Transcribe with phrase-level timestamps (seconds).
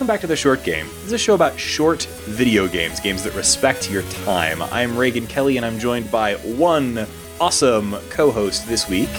[0.00, 0.86] welcome back to The Short Game.
[0.86, 4.62] This is a show about short video games, games that respect your time.
[4.62, 7.06] I'm Reagan Kelly, and I'm joined by one
[7.38, 9.10] awesome co host this week,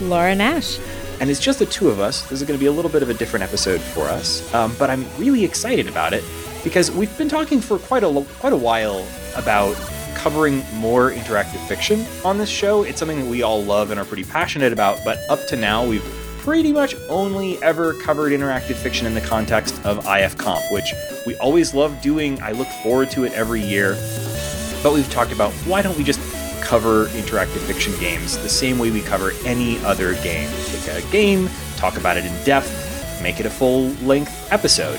[0.00, 0.80] Laura Nash.
[1.20, 2.22] And it's just the two of us.
[2.22, 4.74] This is going to be a little bit of a different episode for us, um,
[4.76, 6.24] but I'm really excited about it
[6.64, 9.76] because we've been talking for quite a quite a while about
[10.16, 12.82] covering more interactive fiction on this show.
[12.82, 15.86] It's something that we all love and are pretty passionate about, but up to now
[15.86, 16.02] we've
[16.48, 20.94] pretty much only ever covered interactive fiction in the context of IF Comp, which
[21.26, 22.40] we always love doing.
[22.40, 23.98] I look forward to it every year.
[24.82, 26.18] But we've talked about why don't we just
[26.62, 30.48] cover interactive fiction games the same way we cover any other game?
[30.84, 34.98] Take a game, talk about it in depth, make it a full length episode.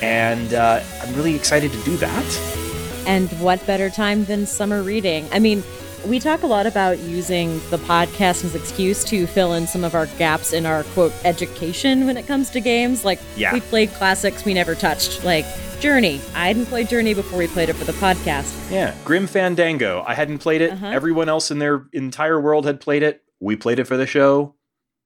[0.00, 3.04] And uh, I'm really excited to do that.
[3.04, 5.28] And what better time than summer reading?
[5.32, 5.64] I mean,
[6.06, 9.94] we talk a lot about using the podcast as excuse to fill in some of
[9.94, 13.04] our gaps in our quote education when it comes to games.
[13.04, 13.52] Like yeah.
[13.52, 15.46] we played classics we never touched, like
[15.80, 16.20] Journey.
[16.34, 18.70] I hadn't played Journey before we played it for the podcast.
[18.70, 20.04] Yeah, Grim Fandango.
[20.06, 20.72] I hadn't played it.
[20.72, 20.86] Uh-huh.
[20.86, 23.22] Everyone else in their entire world had played it.
[23.40, 24.54] We played it for the show.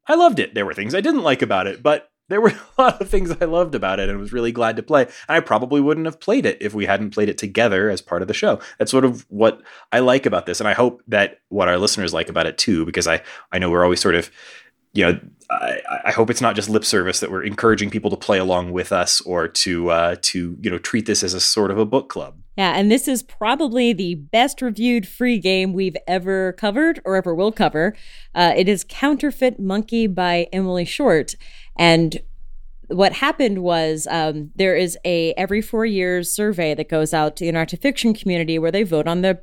[0.07, 0.55] I loved it.
[0.55, 3.35] There were things I didn't like about it, but there were a lot of things
[3.41, 5.03] I loved about it and was really glad to play.
[5.03, 8.23] And I probably wouldn't have played it if we hadn't played it together as part
[8.23, 8.61] of the show.
[8.79, 9.61] That's sort of what
[9.93, 10.61] I like about this.
[10.61, 13.71] And I hope that what our listeners like about it too, because I, I know
[13.71, 14.31] we're always sort of,
[14.93, 15.21] you know,
[15.51, 18.73] I, I hope it's not just lip service that we're encouraging people to play along
[18.73, 21.87] with us or to uh, to you know treat this as a sort of a
[21.87, 22.37] book club.
[22.57, 27.35] Yeah, and this is probably the best reviewed free game we've ever covered or ever
[27.35, 27.95] will cover.
[28.35, 31.35] Uh, it is Counterfeit Monkey by Emily Short,
[31.79, 32.21] and
[32.89, 37.45] what happened was um, there is a every four years survey that goes out to
[37.45, 39.41] the interactive fiction community where they vote on the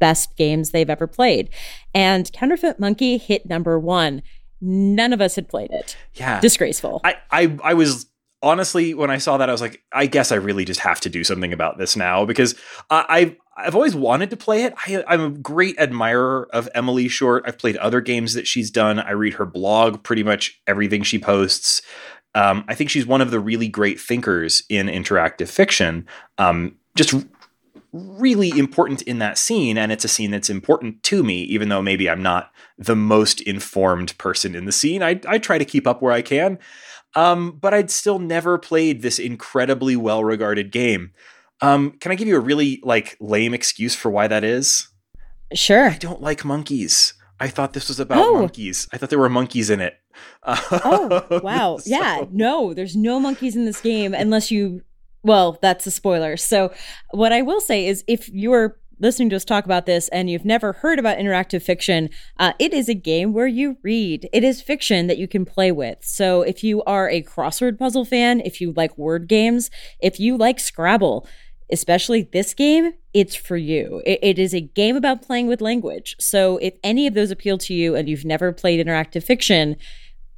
[0.00, 1.50] best games they've ever played,
[1.94, 4.22] and Counterfeit Monkey hit number one.
[4.60, 5.96] None of us had played it.
[6.14, 7.00] Yeah, disgraceful.
[7.04, 8.09] I I, I was
[8.42, 11.08] honestly, when I saw that, I was like, I guess I really just have to
[11.08, 12.54] do something about this now because
[12.90, 14.74] uh, I've I've always wanted to play it.
[14.86, 17.44] I, am a great admirer of Emily Short.
[17.46, 18.98] I've played other games that she's done.
[18.98, 21.82] I read her blog, pretty much everything she posts.
[22.34, 26.06] Um, I think she's one of the really great thinkers in interactive fiction.
[26.38, 27.14] Um, just
[27.92, 31.82] really important in that scene, and it's a scene that's important to me, even though
[31.82, 35.02] maybe I'm not the most informed person in the scene.
[35.02, 36.58] I, I try to keep up where I can.
[37.14, 41.12] Um, but I'd still never played this incredibly well regarded game.
[41.60, 44.88] Um, can I give you a really like lame excuse for why that is?
[45.52, 45.90] Sure.
[45.90, 47.14] I don't like monkeys.
[47.40, 48.40] I thought this was about oh.
[48.40, 48.88] monkeys.
[48.92, 49.98] I thought there were monkeys in it.
[50.44, 51.78] oh, wow.
[51.78, 51.90] so.
[51.90, 52.24] Yeah.
[52.30, 54.82] No, there's no monkeys in this game unless you
[55.22, 56.36] well, that's a spoiler.
[56.36, 56.72] So,
[57.10, 60.44] what I will say is if you're listening to us talk about this and you've
[60.44, 64.28] never heard about interactive fiction, uh, it is a game where you read.
[64.32, 65.98] It is fiction that you can play with.
[66.02, 70.36] So if you are a crossword puzzle fan, if you like word games, if you
[70.36, 71.26] like Scrabble,
[71.72, 74.02] especially this game, it's for you.
[74.04, 76.16] It, it is a game about playing with language.
[76.20, 79.76] So if any of those appeal to you and you've never played interactive fiction,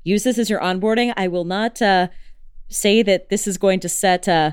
[0.05, 1.12] use this as your onboarding.
[1.17, 2.09] I will not uh,
[2.69, 4.53] say that this is going to set uh,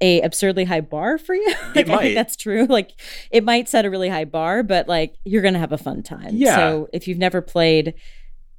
[0.00, 1.48] a absurdly high bar for you.
[1.74, 2.66] like, I think that's true.
[2.66, 2.92] Like
[3.30, 6.30] it might set a really high bar, but like you're gonna have a fun time.
[6.32, 6.56] Yeah.
[6.56, 7.94] So if you've never played,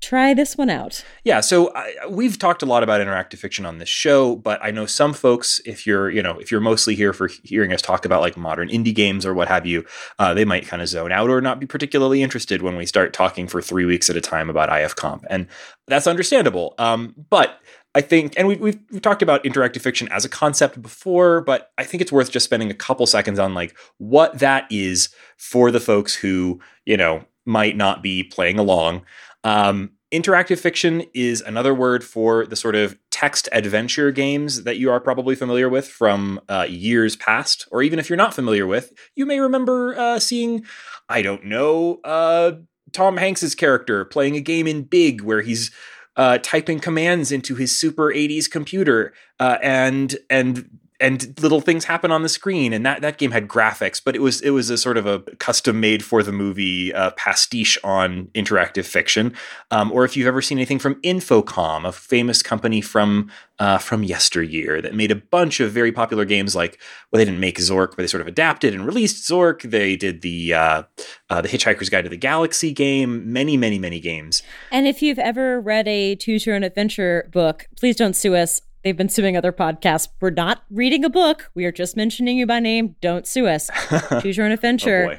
[0.01, 1.03] try this one out.
[1.23, 1.39] Yeah.
[1.39, 4.85] So I, we've talked a lot about interactive fiction on this show, but I know
[4.85, 8.21] some folks, if you're you know if you're mostly here for hearing us talk about
[8.21, 9.85] like modern indie games or what have you,
[10.19, 13.13] uh, they might kind of zone out or not be particularly interested when we start
[13.13, 15.47] talking for three weeks at a time about IF Comp, and
[15.87, 16.73] that's understandable.
[16.77, 17.59] Um, but
[17.97, 21.71] I think, and we've, we've, we've talked about interactive fiction as a concept before, but
[21.79, 25.71] I think it's worth just spending a couple seconds on like what that is for
[25.71, 29.03] the folks who, you know, might not be playing along.
[29.43, 34.91] Um, interactive fiction is another word for the sort of text adventure games that you
[34.91, 38.93] are probably familiar with from uh, years past, or even if you're not familiar with,
[39.15, 40.63] you may remember uh, seeing,
[41.09, 42.51] I don't know, uh,
[42.93, 45.71] Tom Hanks's character playing a game in Big where he's
[46.17, 50.69] uh, typing commands into his super 80s computer uh, and and
[50.99, 54.21] and little things happen on the screen and that that game had graphics but it
[54.21, 58.25] was it was a sort of a custom made for the movie uh, pastiche on
[58.33, 59.33] interactive fiction.
[59.71, 64.03] Um, or if you've ever seen anything from infocom a famous company from uh, from
[64.03, 66.79] yesteryear that made a bunch of very popular games like
[67.11, 69.69] well they didn't make zork but they sort of adapted and released zork.
[69.69, 70.83] They did the uh,
[71.29, 74.41] uh the hitchhiker's guide to the galaxy game many many many games.
[74.71, 78.95] And if you've ever read a your own adventure book please don't sue us They've
[78.95, 80.07] been suing other podcasts.
[80.21, 81.51] We're not reading a book.
[81.53, 82.95] We are just mentioning you by name.
[83.01, 83.69] Don't sue us.
[84.21, 85.09] Choose your own adventure.
[85.11, 85.17] oh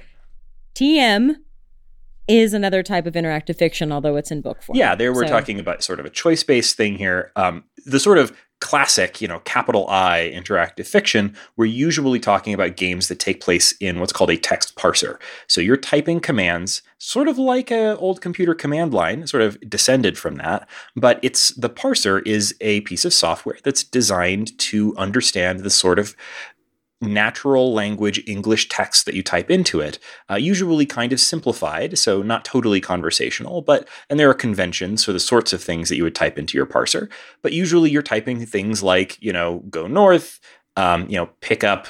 [0.75, 1.37] TM
[2.29, 4.79] is another type of interactive fiction, although it's in book form.
[4.79, 5.29] Yeah, there we're so.
[5.29, 7.31] talking about sort of a choice based thing here.
[7.37, 12.77] Um, the sort of classic, you know, capital I interactive fiction, we're usually talking about
[12.77, 15.19] games that take place in what's called a text parser.
[15.47, 20.19] So you're typing commands, sort of like a old computer command line, sort of descended
[20.19, 25.61] from that, but it's the parser is a piece of software that's designed to understand
[25.61, 26.17] the sort of
[27.01, 29.99] natural language English text that you type into it,
[30.31, 35.13] uh, usually kind of simplified, so not totally conversational, but, and there are conventions for
[35.13, 37.09] the sorts of things that you would type into your parser,
[37.43, 40.41] but usually you're typing things like, you know, go north,
[40.77, 41.87] um, you know, pick up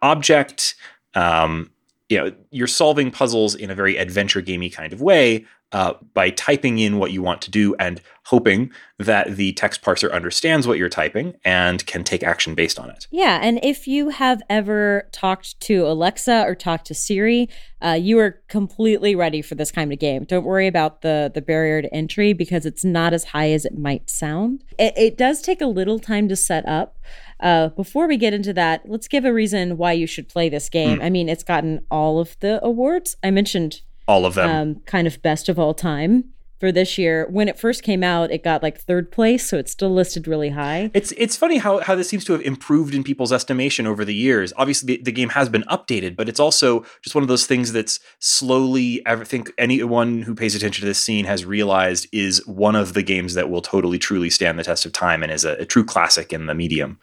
[0.00, 0.74] object,
[1.14, 1.70] um,
[2.12, 6.28] you know, you're solving puzzles in a very adventure gamey kind of way, uh, by
[6.28, 10.76] typing in what you want to do and hoping that the text parser understands what
[10.76, 13.06] you're typing and can take action based on it.
[13.10, 17.48] Yeah, and if you have ever talked to Alexa or talked to Siri,
[17.80, 20.24] uh, you are completely ready for this kind of game.
[20.24, 23.76] Don't worry about the the barrier to entry because it's not as high as it
[23.78, 24.62] might sound.
[24.78, 26.98] It, it does take a little time to set up.
[27.42, 30.68] Uh, before we get into that, let's give a reason why you should play this
[30.68, 31.00] game.
[31.00, 31.04] Mm.
[31.04, 33.16] I mean, it's gotten all of the awards.
[33.22, 34.50] I mentioned all of them.
[34.50, 37.26] Um, kind of best of all time for this year.
[37.28, 40.50] When it first came out, it got like third place, so it's still listed really
[40.50, 40.92] high.
[40.94, 44.14] It's it's funny how how this seems to have improved in people's estimation over the
[44.14, 44.52] years.
[44.56, 47.72] Obviously, the, the game has been updated, but it's also just one of those things
[47.72, 49.02] that's slowly.
[49.06, 53.02] I think anyone who pays attention to this scene has realized is one of the
[53.02, 55.84] games that will totally truly stand the test of time and is a, a true
[55.84, 57.00] classic in the medium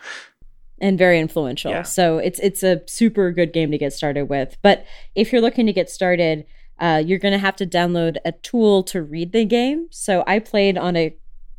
[0.82, 1.72] and very influential.
[1.72, 1.84] Yeah.
[1.84, 4.58] So it's it's a super good game to get started with.
[4.62, 4.86] But
[5.16, 6.46] if you're looking to get started
[6.80, 9.88] uh, you're going to have to download a tool to read the game.
[9.92, 11.16] So I played on a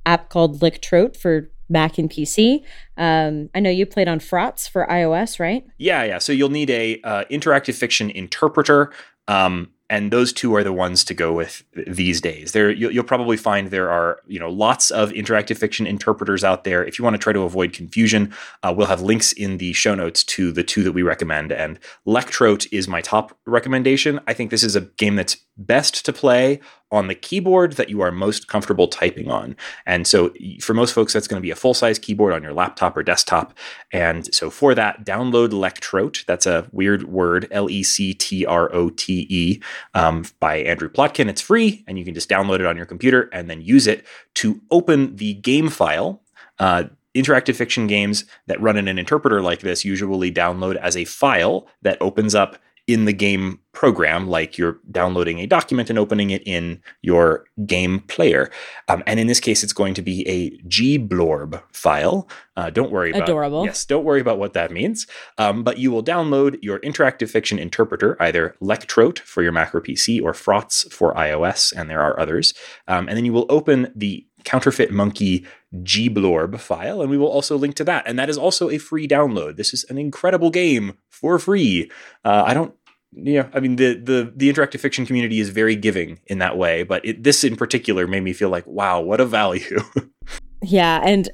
[0.06, 2.64] app called Lectrote for Mac and PC.
[2.96, 5.64] Um, I know you played on Frotz for iOS, right?
[5.78, 6.18] Yeah, yeah.
[6.18, 8.92] So you'll need a uh, interactive fiction interpreter.
[9.28, 12.52] Um, and those two are the ones to go with these days.
[12.52, 16.62] There, you'll, you'll, probably find there are you know lots of interactive fiction interpreters out
[16.62, 16.84] there.
[16.84, 18.32] If you want to try to avoid confusion,
[18.62, 21.50] uh, we'll have links in the show notes to the two that we recommend.
[21.50, 24.20] And Lectrote is my top recommendation.
[24.28, 26.60] I think this is a game that's best to play
[26.92, 29.56] on the keyboard that you are most comfortable typing on.
[29.86, 32.52] And so for most folks, that's going to be a full size keyboard on your
[32.52, 33.56] laptop or desktop.
[33.92, 36.24] And so for that, download Lectrote.
[36.26, 39.60] That's a weird word, L E C T R O T E,
[39.94, 41.28] um, by Andrew Plotkin.
[41.28, 44.04] It's free, and you can just download it on your computer and then use it
[44.34, 46.22] to open the game file.
[46.58, 46.84] Uh,
[47.14, 51.66] interactive fiction games that run in an interpreter like this usually download as a file
[51.82, 52.56] that opens up
[52.92, 58.00] in the game program, like you're downloading a document and opening it in your game
[58.00, 58.50] player.
[58.88, 62.28] Um, and in this case, it's going to be a gblorb file.
[62.56, 63.64] Uh, don't worry about adorable.
[63.64, 65.06] Yes, don't worry about what that means.
[65.38, 69.80] Um, but you will download your interactive fiction interpreter, either Lectrote for your Mac or
[69.80, 72.54] PC or Frotz for iOS, and there are others.
[72.88, 75.46] Um, and then you will open the counterfeit monkey
[75.82, 79.06] gblorb file and we will also link to that and that is also a free
[79.06, 81.90] download this is an incredible game for free
[82.24, 82.74] uh, i don't
[83.12, 86.84] yeah, I mean the the the interactive fiction community is very giving in that way,
[86.84, 89.80] but it, this in particular made me feel like, wow, what a value.
[90.62, 91.28] yeah, and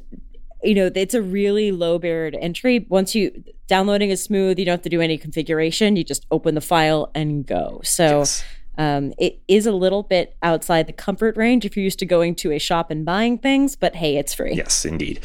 [0.62, 2.86] you know it's a really low barrier to entry.
[2.88, 5.96] Once you downloading is smooth, you don't have to do any configuration.
[5.96, 7.80] You just open the file and go.
[7.84, 8.18] So.
[8.20, 8.44] Yes.
[8.78, 12.34] Um, it is a little bit outside the comfort range if you're used to going
[12.34, 14.52] to a shop and buying things, but hey, it's free.
[14.52, 15.20] Yes, indeed.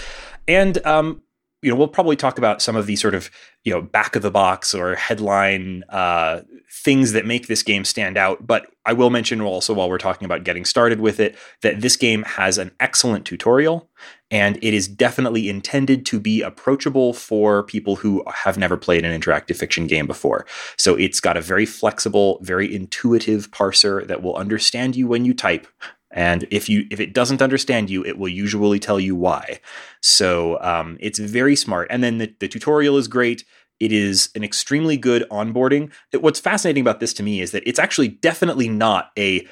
[0.48, 1.22] And um,
[1.62, 3.30] you know, we'll probably talk about some of the sort of,
[3.64, 6.42] you know, back of the box or headline uh,
[6.72, 8.48] things that make this game stand out.
[8.48, 11.96] But I will mention also while we're talking about getting started with it that this
[11.96, 13.90] game has an excellent tutorial
[14.32, 19.20] and it is definitely intended to be approachable for people who have never played an
[19.20, 20.48] interactive fiction game before.
[20.78, 25.36] So it's got a very flexible, very intuitive parser that will understand you when you
[25.36, 25.68] type
[26.14, 29.60] and if you if it doesn't understand you it will usually tell you why
[30.02, 33.44] so um, it's very smart and then the, the tutorial is great
[33.82, 35.92] it is an extremely good onboarding.
[36.14, 39.48] What's fascinating about this to me is that it's actually definitely not a,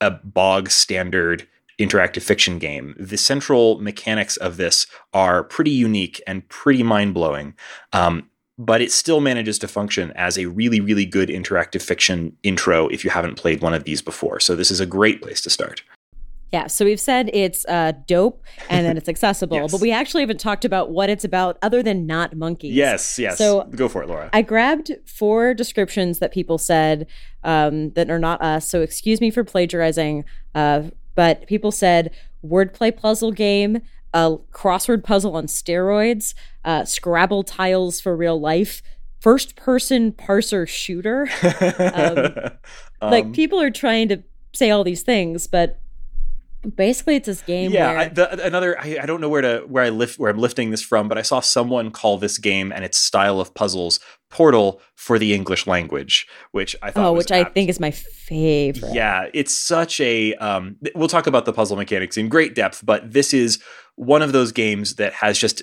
[0.00, 1.46] a bog standard
[1.78, 2.94] interactive fiction game.
[2.98, 7.54] The central mechanics of this are pretty unique and pretty mind blowing.
[7.92, 12.88] Um, but it still manages to function as a really, really good interactive fiction intro
[12.88, 14.40] if you haven't played one of these before.
[14.40, 15.82] So, this is a great place to start.
[16.54, 19.72] Yeah, so we've said it's uh, dope and then it's accessible, yes.
[19.72, 22.72] but we actually haven't talked about what it's about other than not monkeys.
[22.72, 23.38] Yes, yes.
[23.38, 24.30] So go for it, Laura.
[24.32, 27.08] I grabbed four descriptions that people said
[27.42, 28.68] um, that are not us.
[28.68, 30.84] So excuse me for plagiarizing, uh,
[31.16, 32.12] but people said
[32.46, 33.82] wordplay puzzle game,
[34.12, 36.34] a crossword puzzle on steroids,
[36.64, 38.80] uh, Scrabble tiles for real life,
[39.18, 41.28] first person parser shooter.
[41.92, 42.52] um,
[43.00, 45.80] um, like people are trying to say all these things, but
[46.76, 47.70] Basically, it's this game.
[47.70, 47.98] Yeah, where...
[47.98, 48.78] I, the, another.
[48.78, 51.18] I, I, don't know where to where I lift where I'm lifting this from, but
[51.18, 54.00] I saw someone call this game and its style of puzzles
[54.34, 57.06] Portal for the English language, which I thought.
[57.06, 57.50] Oh, which apt.
[57.50, 58.92] I think is my favorite.
[58.92, 60.34] Yeah, it's such a.
[60.34, 63.62] Um, we'll talk about the puzzle mechanics in great depth, but this is
[63.96, 65.62] one of those games that has just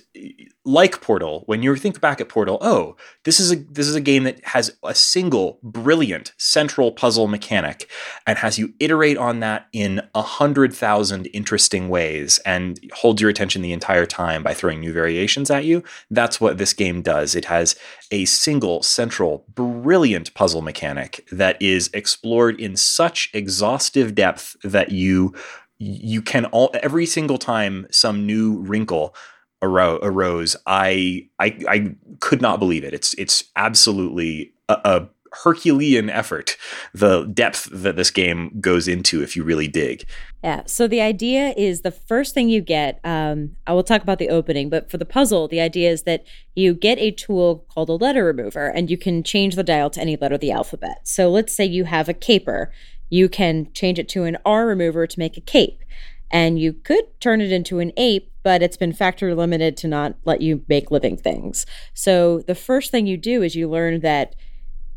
[0.64, 1.44] like Portal.
[1.48, 4.44] When you think back at Portal, oh, this is a this is a game that
[4.46, 7.90] has a single brilliant central puzzle mechanic
[8.28, 13.30] and has you iterate on that in a hundred thousand interesting ways and hold your
[13.30, 15.84] attention the entire time by throwing new variations at you.
[16.10, 17.36] That's what this game does.
[17.36, 17.76] It has
[18.12, 25.34] a single central brilliant puzzle mechanic that is explored in such exhaustive depth that you
[25.82, 29.16] you can all every single time some new wrinkle
[29.64, 32.94] arose, I I I could not believe it.
[32.94, 35.10] It's it's absolutely a, a
[35.44, 36.58] Herculean effort,
[36.94, 40.06] the depth that this game goes into if you really dig.
[40.44, 40.64] Yeah.
[40.66, 44.28] So the idea is the first thing you get, um, I will talk about the
[44.28, 47.94] opening, but for the puzzle, the idea is that you get a tool called a
[47.94, 51.08] letter remover and you can change the dial to any letter of the alphabet.
[51.08, 52.74] So let's say you have a caper.
[53.12, 55.84] You can change it to an R remover to make a cape.
[56.32, 60.16] And you could turn it into an ape, but it's been factory limited to not
[60.24, 61.66] let you make living things.
[61.94, 64.34] So the first thing you do is you learn that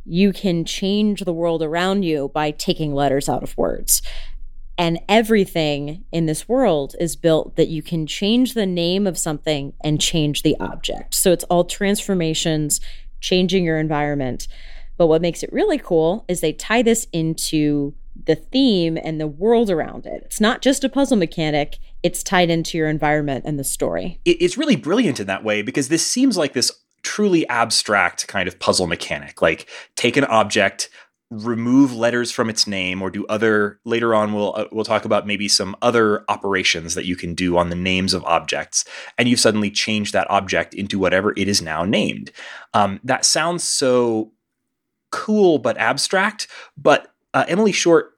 [0.05, 4.01] you can change the world around you by taking letters out of words.
[4.79, 9.73] And everything in this world is built that you can change the name of something
[9.83, 11.15] and change the object.
[11.15, 12.81] So it's all transformations,
[13.21, 14.47] changing your environment.
[14.97, 17.95] But what makes it really cool is they tie this into
[18.27, 20.23] the theme and the world around it.
[20.25, 24.21] It's not just a puzzle mechanic, it's tied into your environment and the story.
[24.25, 26.71] It's really brilliant in that way because this seems like this
[27.03, 29.41] truly abstract kind of puzzle mechanic.
[29.43, 30.89] Like take an object,
[31.31, 33.79] remove letters from its name, or do other.
[33.85, 37.57] Later on, we'll uh, we'll talk about maybe some other operations that you can do
[37.57, 38.85] on the names of objects,
[39.19, 42.33] and you suddenly change that object into whatever it is now named.
[42.73, 44.33] Um, that sounds so
[45.11, 48.13] cool but abstract, but uh, Emily Short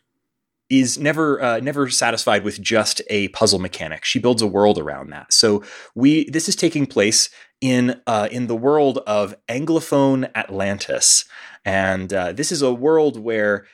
[0.68, 4.04] is never uh, never satisfied with just a puzzle mechanic.
[4.04, 5.32] She builds a world around that.
[5.32, 5.62] So
[5.94, 7.30] we this is taking place
[7.60, 11.24] in uh, in the world of Anglophone Atlantis,
[11.64, 13.66] and uh, this is a world where.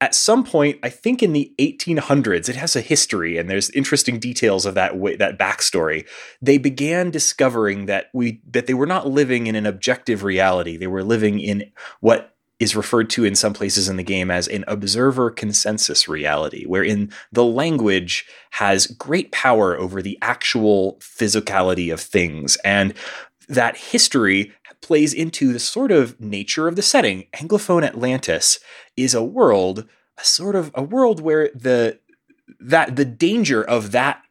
[0.00, 4.20] At some point, I think in the 1800s, it has a history, and there's interesting
[4.20, 6.06] details of that way, that backstory.
[6.40, 10.86] They began discovering that we that they were not living in an objective reality; they
[10.86, 14.64] were living in what is referred to in some places in the game as an
[14.66, 22.56] observer consensus reality, wherein the language has great power over the actual physicality of things.
[22.64, 22.94] And
[23.48, 27.26] that history plays into the sort of nature of the setting.
[27.34, 28.58] Anglophone Atlantis
[28.96, 29.86] is a world,
[30.18, 31.98] a sort of a world where the
[32.60, 34.22] that the danger of that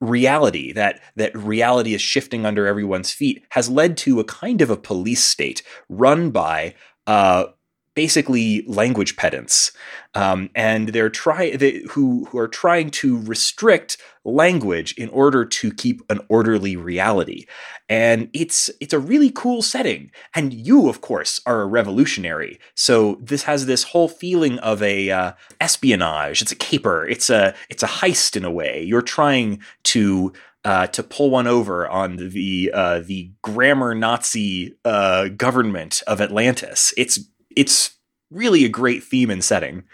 [0.00, 4.70] reality that that reality is shifting under everyone's feet has led to a kind of
[4.70, 6.72] a police state run by
[7.08, 7.46] uh,
[7.98, 9.72] basically language pedants,
[10.14, 15.72] um, and they're try they, who who are trying to restrict language in order to
[15.72, 17.44] keep an orderly reality.
[17.88, 20.12] And it's it's a really cool setting.
[20.32, 22.60] And you, of course, are a revolutionary.
[22.76, 26.40] So this has this whole feeling of a uh, espionage.
[26.40, 27.04] It's a caper.
[27.04, 28.84] It's a it's a heist in a way.
[28.86, 29.60] You're trying
[29.94, 30.32] to
[30.64, 36.94] uh, to pull one over on the uh, the grammar Nazi uh, government of Atlantis.
[36.96, 37.18] It's
[37.56, 37.96] it's
[38.30, 39.84] really a great theme and setting.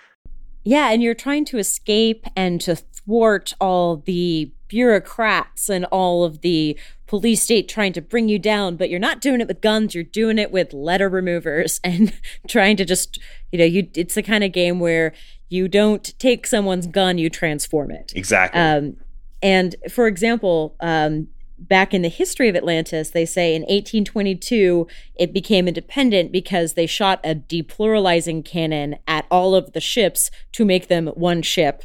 [0.64, 6.40] Yeah, and you're trying to escape and to thwart all the bureaucrats and all of
[6.40, 9.94] the police state trying to bring you down, but you're not doing it with guns,
[9.94, 12.12] you're doing it with letter removers and
[12.49, 13.18] trying to just,
[13.52, 15.12] you know, you it's the kind of game where
[15.49, 18.12] you don't take someone's gun, you transform it.
[18.16, 18.61] Exactly.
[18.61, 18.96] Um,
[19.42, 25.32] and for example, um, back in the history of Atlantis, they say in 1822 it
[25.32, 30.88] became independent because they shot a depluralizing cannon at all of the ships to make
[30.88, 31.84] them one ship.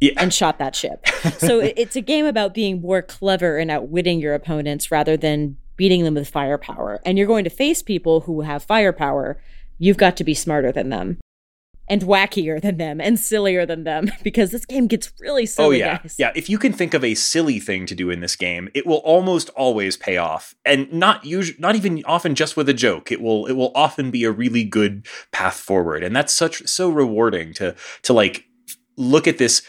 [0.00, 0.12] Yeah.
[0.16, 1.06] And shot that ship.
[1.38, 6.04] so it's a game about being more clever and outwitting your opponents rather than beating
[6.04, 7.00] them with firepower.
[7.04, 9.40] And you're going to face people who have firepower.
[9.78, 11.18] You've got to be smarter than them
[11.88, 15.66] and wackier than them and sillier than them because this game gets really silly.
[15.66, 16.16] Oh yeah, guys.
[16.18, 16.32] yeah.
[16.34, 18.98] If you can think of a silly thing to do in this game, it will
[18.98, 23.10] almost always pay off, and not usually, not even often just with a joke.
[23.12, 26.88] It will it will often be a really good path forward, and that's such so
[26.88, 28.44] rewarding to to like
[28.96, 29.62] look at this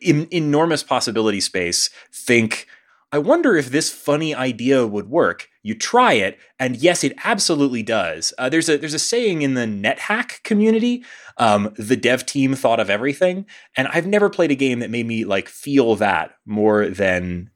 [0.00, 1.90] in, enormous possibility space.
[2.12, 2.66] Think
[3.14, 5.48] I wonder if this funny idea would work.
[5.62, 8.34] You try it, and yes, it absolutely does.
[8.38, 11.04] Uh, there's a there's a saying in the NetHack community.
[11.36, 15.06] Um, the dev team thought of everything, and I've never played a game that made
[15.06, 17.50] me like feel that more than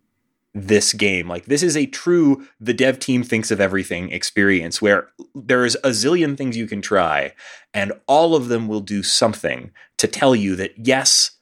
[0.54, 1.26] this game.
[1.26, 5.90] Like this is a true the dev team thinks of everything experience where there's a
[5.90, 7.34] zillion things you can try
[7.74, 11.32] and all of them will do something to tell you that yes,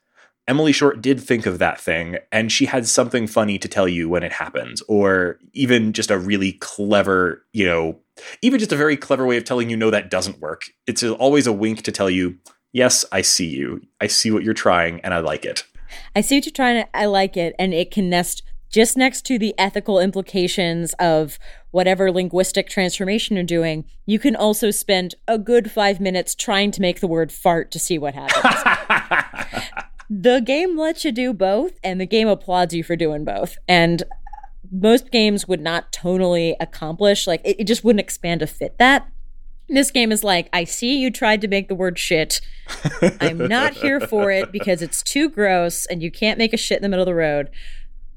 [0.48, 4.08] Emily Short did think of that thing and she had something funny to tell you
[4.08, 7.98] when it happens or even just a really clever, you know,
[8.42, 10.62] even just a very clever way of telling you no that doesn't work.
[10.86, 12.36] It's always a wink to tell you,
[12.72, 13.82] "Yes, I see you.
[14.00, 15.64] I see what you're trying and I like it."
[16.14, 19.24] I see what you're trying to I like it and it can nest just next
[19.26, 21.38] to the ethical implications of
[21.70, 26.80] whatever linguistic transformation you're doing, you can also spend a good five minutes trying to
[26.80, 29.82] make the word fart to see what happens.
[30.08, 33.56] the game lets you do both, and the game applauds you for doing both.
[33.68, 34.02] And
[34.70, 39.08] most games would not tonally accomplish, like, it, it just wouldn't expand to fit that.
[39.68, 42.40] This game is like, I see you tried to make the word shit.
[43.20, 46.78] I'm not here for it because it's too gross and you can't make a shit
[46.78, 47.50] in the middle of the road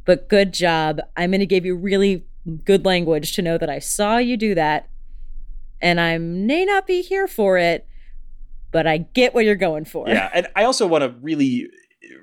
[0.09, 0.99] but good job.
[1.15, 2.25] I'm going to give you really
[2.65, 4.89] good language to know that I saw you do that
[5.79, 7.85] and I may not be here for it,
[8.71, 10.07] but I get what you're going for.
[10.09, 10.29] Yeah.
[10.33, 11.69] And I also want to really,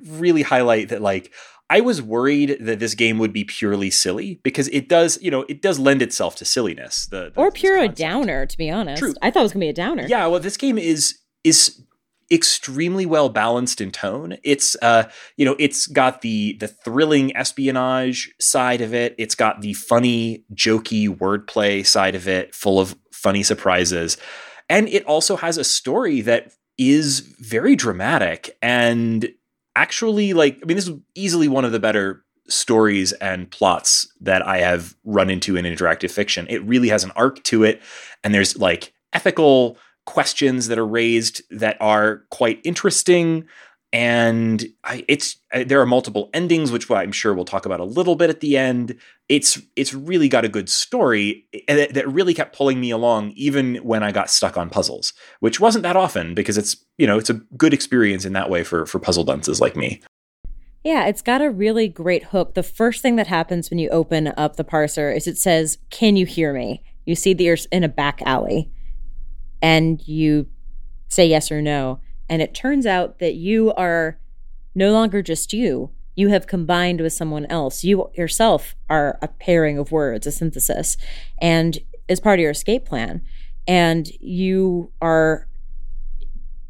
[0.06, 1.32] really highlight that, like,
[1.68, 5.44] I was worried that this game would be purely silly because it does, you know,
[5.48, 7.06] it does lend itself to silliness.
[7.06, 9.02] The, the or pure a downer, to be honest.
[9.02, 9.14] True.
[9.20, 10.06] I thought it was gonna be a downer.
[10.06, 11.82] Yeah, well, this game is is
[12.30, 14.36] extremely well balanced in tone.
[14.44, 19.16] It's uh, you know, it's got the the thrilling espionage side of it.
[19.18, 24.18] It's got the funny, jokey wordplay side of it, full of funny surprises.
[24.68, 29.32] And it also has a story that is very dramatic and
[29.74, 34.46] actually like I mean this is easily one of the better stories and plots that
[34.46, 36.46] I have run into in interactive fiction.
[36.50, 37.80] It really has an arc to it
[38.22, 43.46] and there's like ethical questions that are raised that are quite interesting
[43.92, 48.16] and I, it's there are multiple endings which i'm sure we'll talk about a little
[48.16, 48.98] bit at the end
[49.28, 53.32] it's it's really got a good story eh, that, that really kept pulling me along
[53.36, 57.18] even when i got stuck on puzzles which wasn't that often because it's you know
[57.18, 60.00] it's a good experience in that way for for puzzle dunces like me
[60.86, 62.54] yeah, it's got a really great hook.
[62.54, 66.14] The first thing that happens when you open up the parser is it says, Can
[66.14, 66.80] you hear me?
[67.04, 68.70] You see that you're in a back alley
[69.60, 70.46] and you
[71.08, 71.98] say yes or no.
[72.28, 74.20] And it turns out that you are
[74.76, 75.90] no longer just you.
[76.16, 77.84] You have combined with someone else.
[77.84, 80.96] You yourself are a pairing of words, a synthesis,
[81.40, 83.22] and is part of your escape plan.
[83.68, 85.46] And you are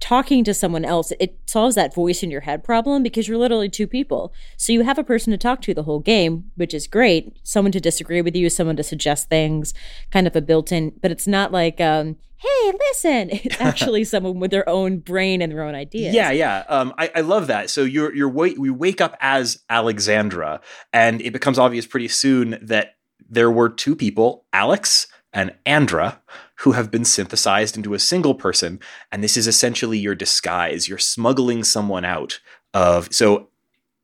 [0.00, 3.68] talking to someone else, it solves that voice in your head problem because you're literally
[3.68, 4.32] two people.
[4.56, 7.38] So you have a person to talk to the whole game, which is great.
[7.42, 9.74] Someone to disagree with you, someone to suggest things,
[10.11, 13.30] kind of a built in, but it's not like, um, hey, listen.
[13.46, 16.14] It's actually someone with their own brain and their own ideas.
[16.14, 16.64] Yeah, yeah.
[16.68, 17.70] Um, I, I love that.
[17.70, 20.61] So you're you're we wake up as Alexandra,
[20.92, 22.96] and it becomes obvious pretty soon that
[23.28, 26.20] there were two people, Alex and Andra,
[26.61, 28.81] who have been synthesized into a single person.
[29.12, 30.88] And this is essentially your disguise.
[30.88, 32.40] You're smuggling someone out
[32.75, 33.12] of.
[33.12, 33.49] So,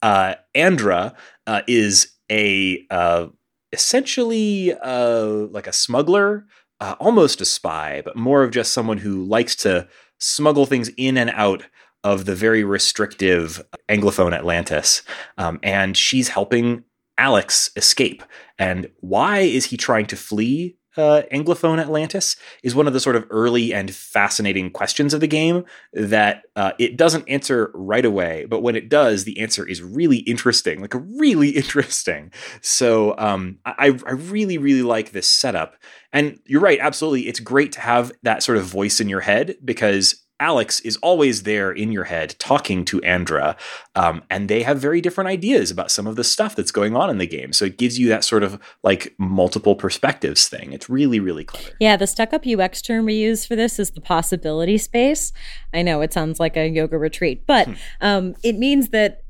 [0.02, 1.14] uh, Andra
[1.46, 3.28] uh, is a uh,
[3.72, 6.46] essentially uh, like a smuggler,
[6.80, 9.88] uh, almost a spy, but more of just someone who likes to
[10.18, 11.64] smuggle things in and out
[12.04, 15.02] of the very restrictive Anglophone Atlantis.
[15.38, 16.84] Um, and she's helping
[17.16, 18.22] Alex escape.
[18.58, 23.16] And why is he trying to flee uh, Anglophone Atlantis is one of the sort
[23.16, 28.46] of early and fascinating questions of the game that uh, it doesn't answer right away,
[28.48, 32.32] but when it does, the answer is really interesting, like really interesting.
[32.60, 35.76] So um, I, I really, really like this setup.
[36.12, 37.28] And you're right, absolutely.
[37.28, 41.44] It's great to have that sort of voice in your head because Alex is always
[41.44, 43.56] there in your head talking to Andra,
[43.94, 47.10] um, and they have very different ideas about some of the stuff that's going on
[47.10, 47.52] in the game.
[47.52, 50.72] So it gives you that sort of like multiple perspectives thing.
[50.72, 51.70] It's really, really clever.
[51.78, 55.32] Yeah, the stuck up UX term we use for this is the possibility space.
[55.72, 57.74] I know it sounds like a yoga retreat, but hmm.
[58.00, 59.22] um, it means that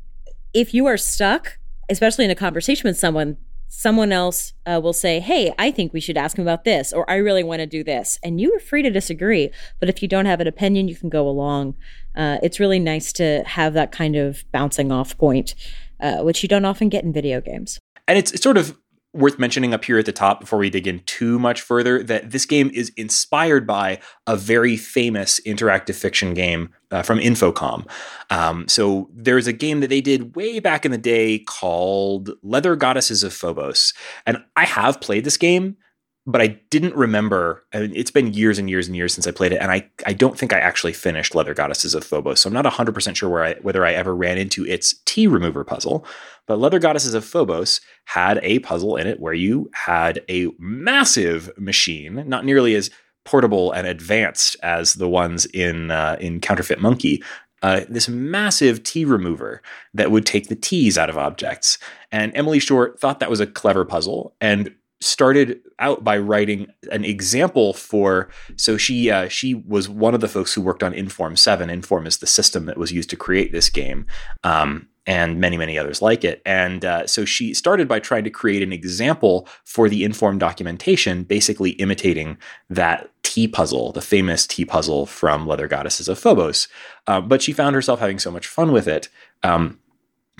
[0.54, 3.36] if you are stuck, especially in a conversation with someone,
[3.74, 7.08] someone else uh, will say, Hey, I think we should ask him about this, or
[7.10, 8.18] I really want to do this.
[8.22, 9.50] And you are free to disagree.
[9.80, 11.74] But if you don't have an opinion, you can go along.
[12.14, 15.54] Uh, it's really nice to have that kind of bouncing off point,
[16.00, 17.78] uh, which you don't often get in video games.
[18.06, 18.76] And it's, it's sort of
[19.14, 22.30] worth mentioning up here at the top before we dig in too much further that
[22.30, 27.86] this game is inspired by a very famous interactive fiction game uh, from Infocom.
[28.30, 32.74] Um, so there's a game that they did way back in the day called Leather
[32.74, 33.92] Goddesses of Phobos.
[34.24, 35.76] And I have played this game
[36.24, 37.64] but I didn't remember.
[37.72, 39.88] I mean, it's been years and years and years since I played it, and I,
[40.06, 42.40] I don't think I actually finished Leather Goddesses of Phobos.
[42.40, 45.64] So I'm not 100% sure where I, whether I ever ran into its T remover
[45.64, 46.06] puzzle.
[46.46, 51.50] But Leather Goddesses of Phobos had a puzzle in it where you had a massive
[51.58, 52.90] machine, not nearly as
[53.24, 57.22] portable and advanced as the ones in uh, in Counterfeit Monkey,
[57.62, 59.62] uh, this massive T remover
[59.94, 61.78] that would take the T's out of objects.
[62.10, 67.04] And Emily Short thought that was a clever puzzle and started out by writing an
[67.04, 71.36] example for so she uh, she was one of the folks who worked on inform
[71.36, 74.06] 7 inform is the system that was used to create this game
[74.44, 76.40] um, and many many others like it.
[76.46, 81.24] And uh, so she started by trying to create an example for the inform documentation
[81.24, 82.38] basically imitating
[82.70, 86.68] that T puzzle the famous T puzzle from leather goddesses of phobos.
[87.06, 89.08] Uh, but she found herself having so much fun with it
[89.42, 89.78] um,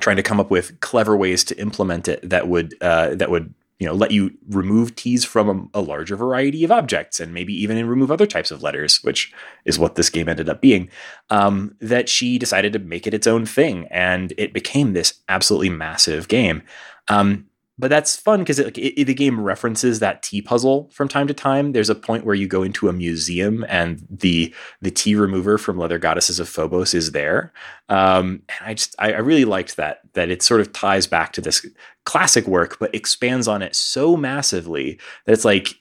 [0.01, 3.53] trying to come up with clever ways to implement it that would uh, that would
[3.83, 7.53] you know let you remove T's from a, a, larger variety of objects and maybe
[7.53, 9.33] even remove other types of letters which
[9.65, 10.89] is what this game ended up being
[11.31, 13.89] um, that she decided to make it its own thing.
[13.91, 16.63] And it became this absolutely massive game.
[17.09, 17.47] Um,
[17.83, 21.73] but that's fun because the game references that T puzzle from time to time.
[21.73, 25.79] There's a point where you go into a museum and the the T remover from
[25.79, 27.53] Leather Goddesses of Phobos is there.
[27.89, 31.33] Um, and I just I, I really liked that that it sort of ties back
[31.33, 31.67] to this
[32.05, 35.75] classic work, but expands on it so massively that it's like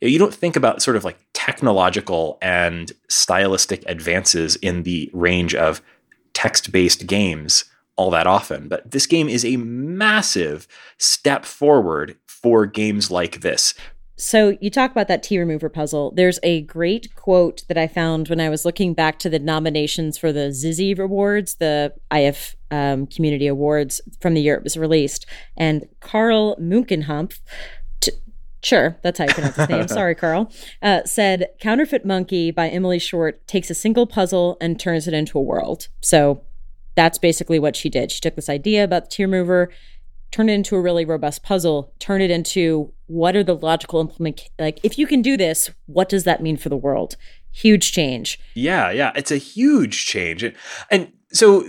[0.00, 5.82] you don't think about sort of like technological and stylistic advances in the range of
[6.32, 7.64] text based games
[7.96, 8.68] all that often.
[8.68, 10.66] But this game is a massive
[10.98, 13.74] step forward for games like this.
[14.20, 16.12] So you talk about that T remover puzzle.
[16.14, 20.18] There's a great quote that I found when I was looking back to the nominations
[20.18, 25.24] for the Zizzy Awards, the IF um, Community Awards from the year it was released,
[25.56, 27.40] and Carl Munkenhumpf.
[28.00, 28.12] T-
[28.62, 29.88] Sure, that's how you pronounce his name.
[29.88, 30.52] Sorry, Carl.
[30.82, 35.38] Uh, said Counterfeit Monkey by Emily Short takes a single puzzle and turns it into
[35.38, 35.88] a world.
[36.02, 36.44] So
[36.94, 38.10] that's basically what she did.
[38.10, 39.70] She took this idea about the T mover,
[40.30, 44.48] turned it into a really robust puzzle, turned it into what are the logical implement
[44.58, 47.16] like if you can do this, what does that mean for the world?
[47.52, 48.38] Huge change.
[48.54, 50.44] Yeah, yeah, it's a huge change.
[50.44, 50.54] And,
[50.90, 51.64] and so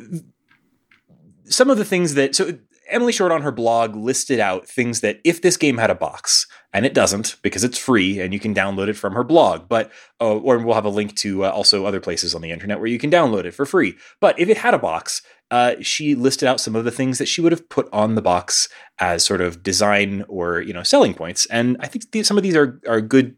[1.46, 2.58] some of the things that so
[2.90, 6.46] Emily Short on her blog listed out things that if this game had a box,
[6.74, 9.92] and it doesn't because it's free and you can download it from her blog, but
[10.20, 12.88] uh, or we'll have a link to uh, also other places on the internet where
[12.88, 13.96] you can download it for free.
[14.20, 17.28] But if it had a box, uh, she listed out some of the things that
[17.28, 21.14] she would have put on the box as sort of design or you know selling
[21.14, 23.36] points, and I think th- some of these are are good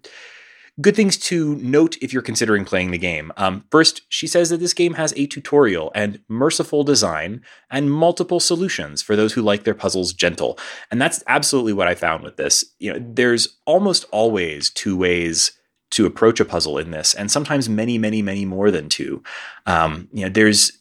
[0.81, 3.31] Good things to note if you're considering playing the game.
[3.37, 8.39] Um, first, she says that this game has a tutorial and merciful design and multiple
[8.39, 10.57] solutions for those who like their puzzles gentle.
[10.89, 12.65] And that's absolutely what I found with this.
[12.79, 15.51] You know, there's almost always two ways
[15.91, 19.21] to approach a puzzle in this, and sometimes many, many, many more than two.
[19.67, 20.71] Um, you know, there's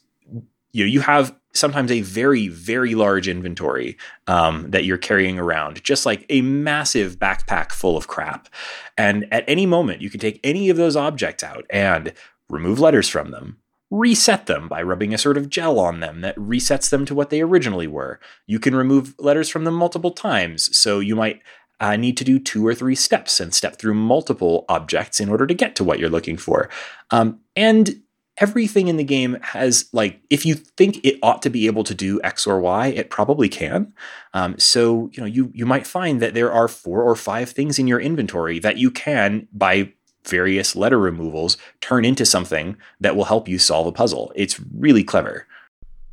[0.71, 5.83] you know, you have sometimes a very, very large inventory um, that you're carrying around,
[5.83, 8.49] just like a massive backpack full of crap.
[8.97, 12.13] And at any moment, you can take any of those objects out and
[12.49, 13.57] remove letters from them,
[13.91, 17.29] reset them by rubbing a sort of gel on them that resets them to what
[17.29, 18.19] they originally were.
[18.47, 21.41] You can remove letters from them multiple times, so you might
[21.79, 25.45] uh, need to do two or three steps and step through multiple objects in order
[25.45, 26.69] to get to what you're looking for.
[27.11, 28.02] Um, and
[28.37, 31.93] everything in the game has like if you think it ought to be able to
[31.93, 33.93] do x or y it probably can.
[34.33, 37.77] Um, so you know you you might find that there are four or five things
[37.77, 39.93] in your inventory that you can by
[40.25, 44.31] various letter removals turn into something that will help you solve a puzzle.
[44.35, 45.45] It's really clever.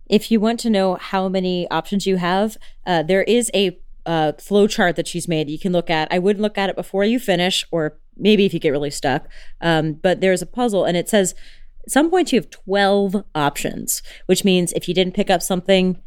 [0.08, 2.56] If you want to know how many options you have
[2.86, 5.48] uh, there is a uh, flow chart that she's made.
[5.50, 8.52] You can look at i wouldn't look at it before you finish or maybe if
[8.52, 9.28] you get really stuck
[9.60, 11.34] um, but there's a puzzle and it says
[11.84, 16.00] at some point, you have 12 options, which means if you didn't pick up something,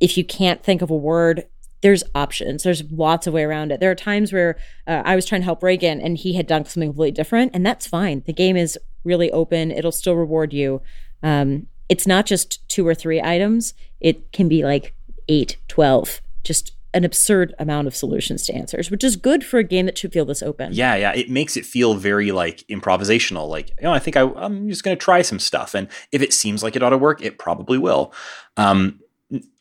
[0.00, 1.46] if you can't think of a word,
[1.80, 2.62] there's options.
[2.62, 3.80] There's lots of way around it.
[3.80, 6.64] There are times where uh, I was trying to help Reagan and he had done
[6.64, 8.22] something completely different, and that's fine.
[8.26, 10.82] The game is really open, it'll still reward you.
[11.22, 14.94] Um, it's not just two or three items, it can be like
[15.28, 16.20] eight, 12.
[16.42, 19.98] Just an absurd amount of solutions to answers, which is good for a game that
[19.98, 20.72] should feel this open.
[20.72, 21.12] Yeah, yeah.
[21.14, 23.48] It makes it feel very like improvisational.
[23.48, 25.74] Like, you know, I think I, am just going to try some stuff.
[25.74, 28.14] And if it seems like it ought to work, it probably will.
[28.56, 29.00] Um,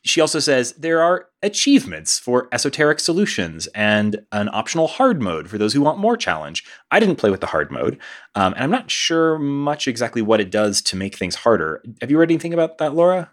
[0.03, 5.57] she also says there are achievements for esoteric solutions and an optional hard mode for
[5.57, 6.63] those who want more challenge.
[6.91, 7.99] I didn't play with the hard mode,
[8.35, 11.83] um, and I'm not sure much exactly what it does to make things harder.
[11.99, 13.31] Have you read anything about that, Laura?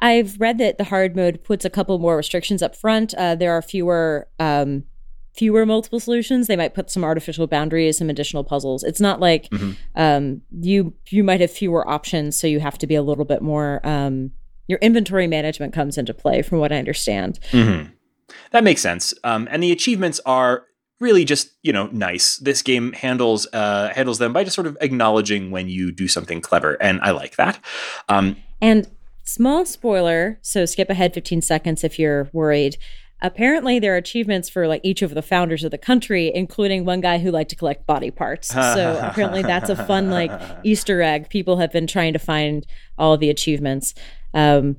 [0.00, 3.14] I've read that the hard mode puts a couple more restrictions up front.
[3.14, 4.84] Uh, there are fewer um,
[5.34, 6.46] fewer multiple solutions.
[6.46, 8.82] They might put some artificial boundaries, some additional puzzles.
[8.84, 9.72] It's not like mm-hmm.
[9.96, 13.42] um, you you might have fewer options, so you have to be a little bit
[13.42, 13.80] more.
[13.84, 14.32] Um,
[14.68, 17.38] your inventory management comes into play, from what I understand.
[17.50, 17.90] Mm-hmm.
[18.52, 19.12] That makes sense.
[19.24, 20.66] Um, and the achievements are
[21.00, 22.36] really just you know nice.
[22.38, 26.40] This game handles uh, handles them by just sort of acknowledging when you do something
[26.40, 27.58] clever, and I like that.
[28.08, 28.88] Um, and
[29.24, 32.76] small spoiler, so skip ahead 15 seconds if you're worried.
[33.24, 37.00] Apparently, there are achievements for like each of the founders of the country, including one
[37.00, 38.52] guy who liked to collect body parts.
[38.74, 40.32] So apparently, that's a fun like
[40.64, 41.28] Easter egg.
[41.28, 42.66] People have been trying to find
[42.98, 43.94] all the achievements.
[44.34, 44.76] Um,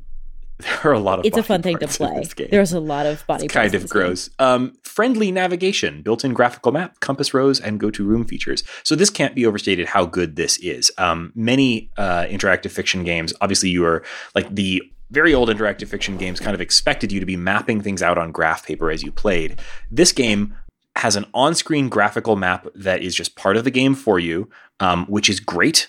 [0.59, 1.25] there are a lot of.
[1.25, 2.23] It's a fun thing to play.
[2.49, 3.45] There's a lot of body.
[3.45, 4.29] It's kind of gross.
[4.39, 8.63] Um, friendly navigation, built-in graphical map, compass rose, and go-to room features.
[8.83, 10.91] So this can't be overstated how good this is.
[10.97, 14.03] Um, many uh, interactive fiction games, obviously, you are
[14.35, 18.01] like the very old interactive fiction games kind of expected you to be mapping things
[18.01, 19.59] out on graph paper as you played.
[19.91, 20.55] This game
[20.95, 25.05] has an on-screen graphical map that is just part of the game for you, um,
[25.07, 25.87] which is great.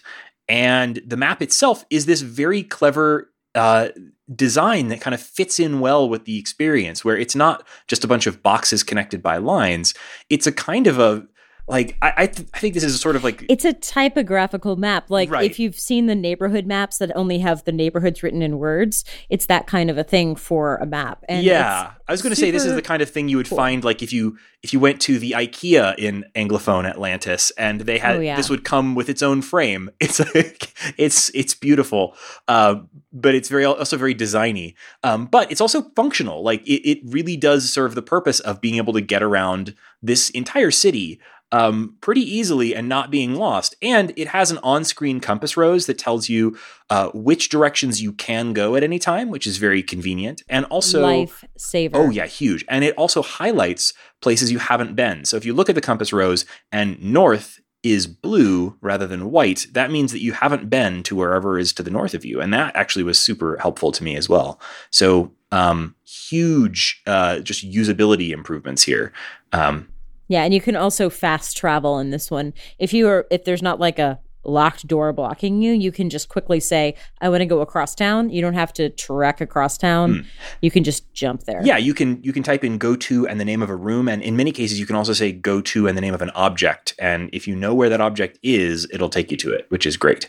[0.49, 3.89] And the map itself is this very clever uh,
[4.35, 8.09] design that kind of fits in well with the experience, where it's not just a
[8.09, 9.95] bunch of boxes connected by lines.
[10.31, 11.27] It's a kind of a
[11.67, 15.11] like I I, th- I, think this is sort of like it's a typographical map.
[15.11, 15.51] Like right.
[15.51, 19.47] if you've seen the neighborhood maps that only have the neighborhoods written in words, it's
[19.47, 21.25] that kind of a thing for a map.
[21.29, 23.49] And yeah, I was going to say this is the kind of thing you would
[23.49, 23.57] cool.
[23.57, 27.99] find like if you if you went to the IKEA in Anglophone Atlantis and they
[27.99, 28.37] had oh, yeah.
[28.37, 29.91] this would come with its own frame.
[30.01, 32.15] It's like it's it's beautiful,
[32.47, 32.77] uh,
[33.11, 34.75] but it's very also very designy.
[35.03, 36.43] Um, but it's also functional.
[36.43, 40.29] Like it, it really does serve the purpose of being able to get around this
[40.31, 41.21] entire city
[41.53, 43.77] um, pretty easily and not being lost.
[43.81, 46.59] And it has an on screen compass rose that tells you
[46.91, 50.43] uh, which directions you can go at any time, which is very convenient.
[50.49, 51.97] And also, life saver.
[51.97, 52.65] Oh, yeah, huge.
[52.69, 55.25] And it also highlights places you haven't been.
[55.25, 59.67] So if you look at the compass rose and north is blue rather than white,
[59.73, 62.41] that means that you haven't been to wherever is to the north of you.
[62.41, 64.59] And that actually was super helpful to me as well.
[64.91, 69.13] So, um, huge uh, just usability improvements here.
[69.53, 69.89] Um,
[70.29, 72.55] yeah, and you can also fast travel in this one.
[72.79, 76.29] If you are if there's not like a locked door blocking you, you can just
[76.29, 78.31] quickly say, I want to go across town.
[78.31, 80.15] You don't have to trek across town.
[80.15, 80.27] Mm.
[80.61, 81.61] You can just jump there.
[81.65, 84.09] Yeah, you can you can type in go to and the name of a room.
[84.09, 86.31] And in many cases you can also say go to and the name of an
[86.31, 86.95] object.
[86.99, 89.97] And if you know where that object is, it'll take you to it, which is
[89.97, 90.29] great.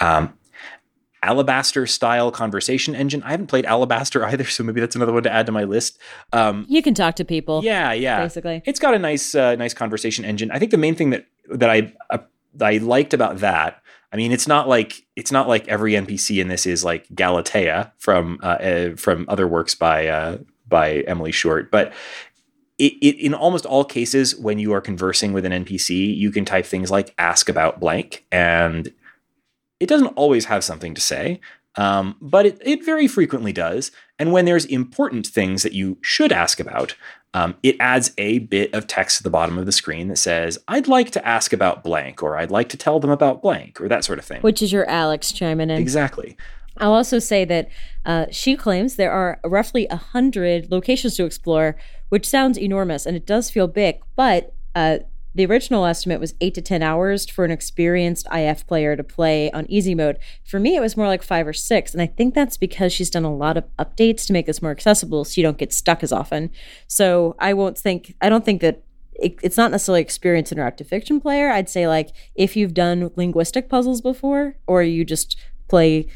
[0.00, 0.34] Um,
[1.24, 3.22] Alabaster style conversation engine.
[3.22, 5.98] I haven't played Alabaster either, so maybe that's another one to add to my list.
[6.32, 7.62] Um, you can talk to people.
[7.64, 8.22] Yeah, yeah.
[8.22, 10.50] Basically, it's got a nice, uh, nice conversation engine.
[10.50, 12.18] I think the main thing that that I uh,
[12.60, 13.80] I liked about that.
[14.12, 17.92] I mean, it's not like it's not like every NPC in this is like Galatea
[17.98, 21.92] from uh, uh, from other works by uh, by Emily Short, but
[22.78, 26.44] it, it, in almost all cases when you are conversing with an npc you can
[26.44, 28.92] type things like ask about blank and
[29.84, 31.42] it doesn't always have something to say,
[31.76, 33.90] um, but it, it very frequently does.
[34.18, 36.94] And when there's important things that you should ask about,
[37.34, 40.58] um, it adds a bit of text at the bottom of the screen that says,
[40.68, 43.86] I'd like to ask about blank, or I'd like to tell them about blank, or
[43.88, 44.40] that sort of thing.
[44.40, 45.76] Which is your Alex chiming in.
[45.76, 46.38] Exactly.
[46.78, 47.68] I'll also say that
[48.06, 51.76] uh, she claims there are roughly 100 locations to explore,
[52.08, 55.00] which sounds enormous and it does feel big, but uh,
[55.34, 59.50] the original estimate was eight to 10 hours for an experienced IF player to play
[59.50, 60.18] on easy mode.
[60.44, 61.92] For me, it was more like five or six.
[61.92, 64.70] And I think that's because she's done a lot of updates to make this more
[64.70, 66.50] accessible so you don't get stuck as often.
[66.86, 71.20] So I won't think, I don't think that it, it's not necessarily experienced interactive fiction
[71.20, 71.50] player.
[71.50, 75.36] I'd say, like, if you've done linguistic puzzles before or you just
[75.68, 76.06] play,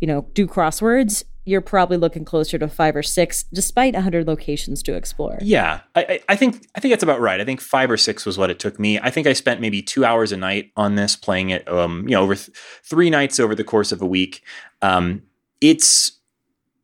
[0.00, 4.82] you know, do crosswords, you're probably looking closer to five or six, despite 100 locations
[4.82, 5.38] to explore.
[5.40, 7.40] Yeah, I, I, think I think that's about right.
[7.40, 8.98] I think five or six was what it took me.
[8.98, 12.14] I think I spent maybe two hours a night on this, playing it, um, you
[12.14, 14.42] know, over th- three nights over the course of a week.
[14.82, 15.22] Um,
[15.62, 16.17] it's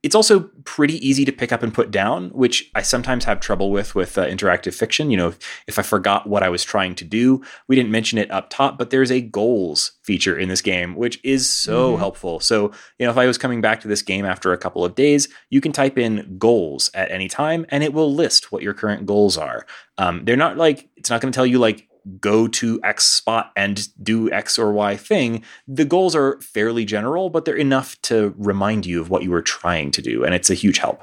[0.04, 3.70] it's also pretty easy to pick up and put down, which I sometimes have trouble
[3.70, 5.10] with with uh, interactive fiction.
[5.10, 8.18] You know, if, if, I forgot what I was trying to do, we didn't mention
[8.18, 12.00] it up top, but there's a goals feature in this game, which is so mm-hmm.
[12.00, 12.38] helpful.
[12.38, 14.94] So, you know, if I was coming back to this game after a couple of
[14.94, 18.74] days, you can type in goals at any time and it will list what your
[18.74, 19.64] current goals are.
[19.96, 21.88] Um, they're not like, it's not going to tell you like
[22.20, 25.44] go to X spot and do X or Y thing.
[25.66, 29.42] The goals are fairly general, but they're enough to remind you of what you were
[29.42, 30.24] trying to do.
[30.24, 31.02] And it's a huge help.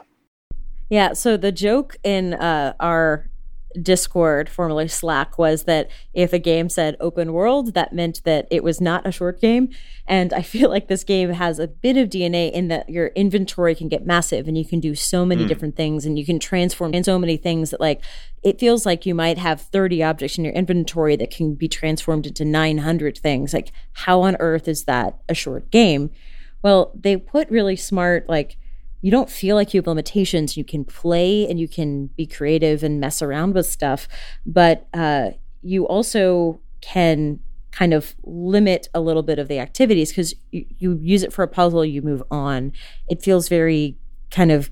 [0.89, 1.13] Yeah.
[1.13, 3.30] So the joke in uh, our
[3.79, 8.63] Discord, formerly Slack, was that if a game said open world, that meant that it
[8.63, 9.69] was not a short game.
[10.07, 13.75] And I feel like this game has a bit of DNA in that your inventory
[13.75, 15.47] can get massive and you can do so many mm.
[15.47, 18.01] different things and you can transform in so many things that, like,
[18.43, 22.25] it feels like you might have 30 objects in your inventory that can be transformed
[22.25, 23.53] into 900 things.
[23.53, 26.11] Like, how on earth is that a short game?
[26.63, 28.57] Well, they put really smart, like,
[29.01, 30.55] you don't feel like you have limitations.
[30.55, 34.07] You can play and you can be creative and mess around with stuff,
[34.45, 37.39] but uh, you also can
[37.71, 41.43] kind of limit a little bit of the activities because you, you use it for
[41.43, 42.73] a puzzle, you move on.
[43.09, 43.97] It feels very
[44.29, 44.69] kind of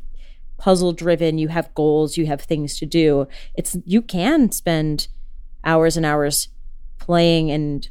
[0.58, 1.38] puzzle driven.
[1.38, 3.28] You have goals, you have things to do.
[3.56, 5.08] It's you can spend
[5.64, 6.50] hours and hours
[7.00, 7.90] playing and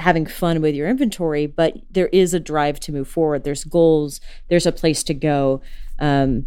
[0.00, 3.44] having fun with your inventory, but there is a drive to move forward.
[3.44, 5.60] There's goals, there's a place to go.
[5.98, 6.46] Um,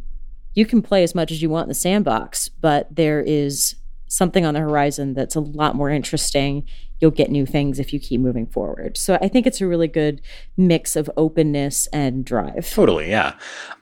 [0.55, 3.75] you can play as much as you want in the sandbox, but there is
[4.07, 6.63] something on the horizon that's a lot more interesting.
[6.99, 8.97] You'll get new things if you keep moving forward.
[8.97, 10.21] So I think it's a really good
[10.55, 12.69] mix of openness and drive.
[12.71, 13.33] Totally, yeah.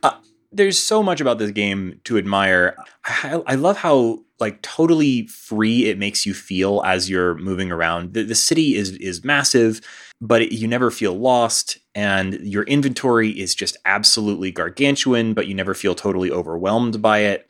[0.02, 0.12] Uh,
[0.50, 2.76] there's so much about this game to admire.
[3.04, 8.12] I, I, love how like totally free it makes you feel as you're moving around.
[8.12, 9.80] The, the city is is massive,
[10.20, 15.54] but it, you never feel lost, and your inventory is just absolutely gargantuan, but you
[15.54, 17.48] never feel totally overwhelmed by it.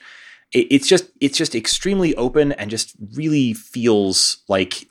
[0.52, 4.86] it it's just it's just extremely open and just really feels like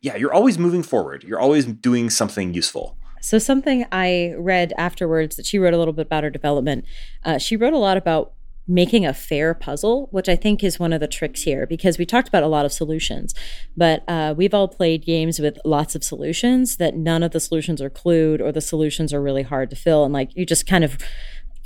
[0.00, 1.24] yeah, you're always moving forward.
[1.24, 2.96] You're always doing something useful.
[3.22, 6.84] So, something I read afterwards that she wrote a little bit about her development,
[7.24, 8.33] uh, she wrote a lot about
[8.66, 12.06] making a fair puzzle, which I think is one of the tricks here because we
[12.06, 13.34] talked about a lot of solutions,
[13.76, 17.82] but uh, we've all played games with lots of solutions that none of the solutions
[17.82, 20.04] are clued or the solutions are really hard to fill.
[20.04, 20.98] And like you just kind of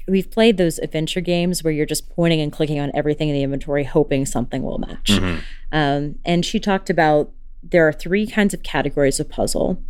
[0.08, 3.42] we've played those adventure games where you're just pointing and clicking on everything in the
[3.42, 5.10] inventory, hoping something will match.
[5.10, 5.40] Mm-hmm.
[5.70, 7.30] Um, and she talked about
[7.62, 9.82] there are three kinds of categories of puzzle.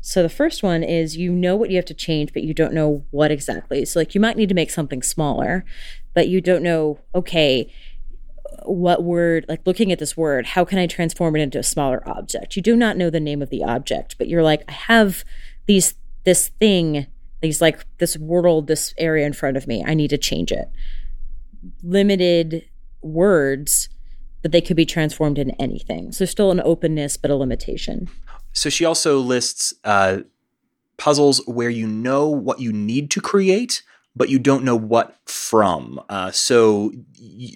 [0.00, 2.74] So the first one is you know what you have to change, but you don't
[2.74, 3.84] know what exactly.
[3.84, 5.64] So like you might need to make something smaller,
[6.14, 7.72] but you don't know, okay,
[8.64, 12.06] what word, like looking at this word, how can I transform it into a smaller
[12.08, 12.56] object?
[12.56, 15.24] You do not know the name of the object, but you're like, I have
[15.66, 15.94] these
[16.24, 17.06] this thing,
[17.40, 19.82] these like this world, this area in front of me.
[19.84, 20.70] I need to change it.
[21.82, 22.68] Limited
[23.00, 23.88] words,
[24.42, 26.12] but they could be transformed into anything.
[26.12, 28.08] So still an openness, but a limitation.
[28.52, 30.18] So she also lists uh,
[30.96, 33.82] puzzles where you know what you need to create,
[34.14, 36.00] but you don't know what from.
[36.08, 36.92] Uh, so,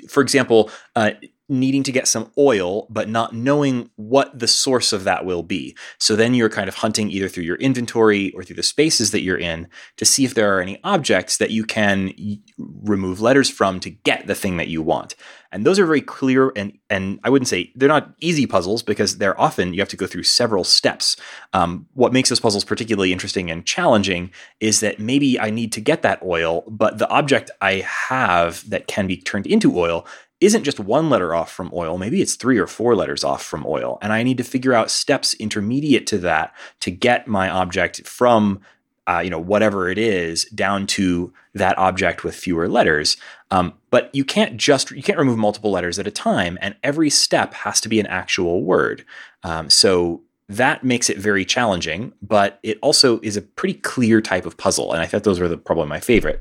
[0.08, 1.12] for example, uh,
[1.48, 5.76] needing to get some oil, but not knowing what the source of that will be.
[5.98, 9.22] So then you're kind of hunting either through your inventory or through the spaces that
[9.22, 12.12] you're in to see if there are any objects that you can
[12.58, 15.14] remove letters from to get the thing that you want.
[15.52, 19.18] And those are very clear and and I wouldn't say they're not easy puzzles because
[19.18, 21.16] they're often you have to go through several steps.
[21.52, 24.30] Um, what makes those puzzles particularly interesting and challenging
[24.60, 28.86] is that maybe I need to get that oil, but the object I have that
[28.86, 30.06] can be turned into oil
[30.40, 33.64] isn't just one letter off from oil, maybe it's three or four letters off from
[33.66, 33.98] oil.
[34.02, 38.60] And I need to figure out steps intermediate to that to get my object from
[39.08, 43.16] uh, you know whatever it is down to that object with fewer letters
[43.50, 47.10] um, but you can't just you can't remove multiple letters at a time and every
[47.10, 49.04] step has to be an actual word.
[49.42, 54.46] Um, so that makes it very challenging but it also is a pretty clear type
[54.46, 56.40] of puzzle and i thought those were the, probably my favorite.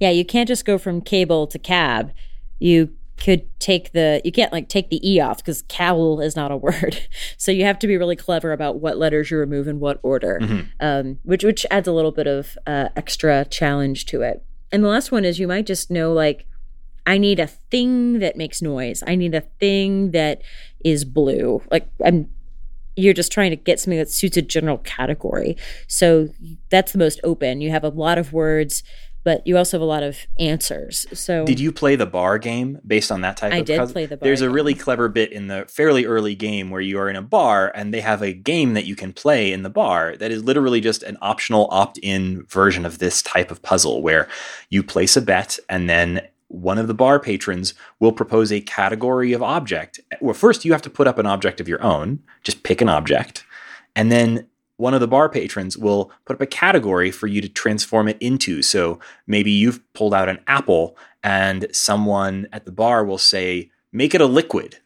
[0.00, 2.12] Yeah you can't just go from cable to cab.
[2.58, 6.50] You could take the you can't like take the e off because cowl is not
[6.50, 7.06] a word.
[7.36, 10.38] So you have to be really clever about what letters you remove in what order.
[10.40, 10.60] Mm-hmm.
[10.80, 14.88] um, which which adds a little bit of uh, extra challenge to it and the
[14.88, 16.46] last one is you might just know like
[17.06, 19.02] i need a thing that makes noise.
[19.06, 20.42] I need a thing that
[20.84, 21.62] is blue.
[21.70, 22.28] Like i'm
[22.96, 25.56] you're just trying to get something that suits a general category.
[25.86, 26.28] So
[26.70, 27.60] that's the most open.
[27.60, 28.82] You have a lot of words
[29.24, 31.06] but you also have a lot of answers.
[31.12, 33.52] So, did you play the bar game based on that type?
[33.52, 33.92] I of did puzzle?
[33.92, 34.24] play the bar.
[34.26, 34.48] There's game.
[34.48, 37.72] a really clever bit in the fairly early game where you are in a bar
[37.74, 40.80] and they have a game that you can play in the bar that is literally
[40.80, 44.28] just an optional opt-in version of this type of puzzle where
[44.68, 49.32] you place a bet and then one of the bar patrons will propose a category
[49.32, 50.00] of object.
[50.20, 52.20] Well, first you have to put up an object of your own.
[52.42, 53.44] Just pick an object.
[53.94, 54.48] And then
[54.80, 58.16] one of the bar patrons will put up a category for you to transform it
[58.20, 58.62] into.
[58.62, 64.14] So maybe you've pulled out an apple and someone at the bar will say, make
[64.14, 64.78] it a liquid.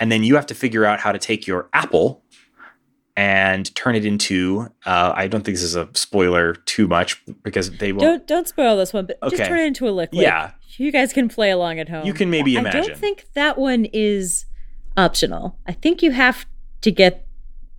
[0.00, 2.22] And then you have to figure out how to take your apple
[3.16, 4.68] and turn it into.
[4.86, 8.02] Uh, I don't think this is a spoiler too much because they won't.
[8.02, 9.36] Don't don't spoil this one, but Okay.
[9.36, 10.22] just turn it into a liquid.
[10.22, 10.52] Yeah.
[10.76, 12.06] you guys can play along at home.
[12.06, 12.66] You can maybe imagine.
[12.66, 12.92] I imagine.
[12.92, 14.46] don't think that one is
[14.96, 15.58] optional.
[15.66, 16.46] I think you have
[16.82, 17.26] to get.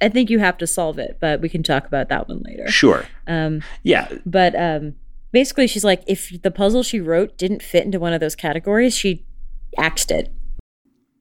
[0.02, 2.68] I think you have to solve it, but we can talk about that one later.
[2.70, 3.06] Sure.
[3.28, 4.08] Um, Yeah.
[4.26, 4.96] but um,
[5.32, 8.96] basically, she's like, if the puzzle she wrote didn't fit into one of those categories,
[8.96, 9.26] she
[9.78, 10.32] axed it.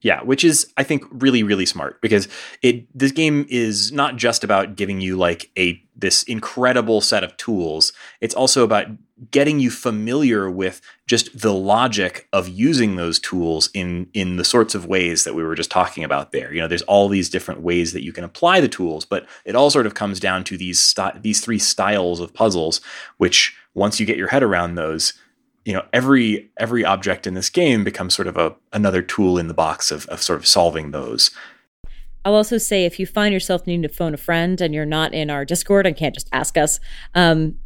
[0.01, 2.29] Yeah, which is I think really really smart because
[2.63, 7.37] it this game is not just about giving you like a this incredible set of
[7.37, 7.93] tools.
[8.21, 8.87] It's also about
[9.33, 14.77] getting you familiar with just the logic of using those tools in in the sorts
[14.77, 16.55] of ways that we were just talking about there.
[16.55, 19.57] You know, there's all these different ways that you can apply the tools, but it
[19.57, 22.81] all sort of comes down to these sty- these three styles of puzzles
[23.17, 25.15] which once you get your head around those,
[25.65, 29.49] you know every every object in this game becomes sort of a another tool in
[29.49, 31.31] the box of, of sort of solving those
[32.29, 35.15] I'll also say if you find yourself needing to phone a friend and you're not
[35.15, 36.79] in our Discord and can't just ask us,
[37.15, 37.57] um,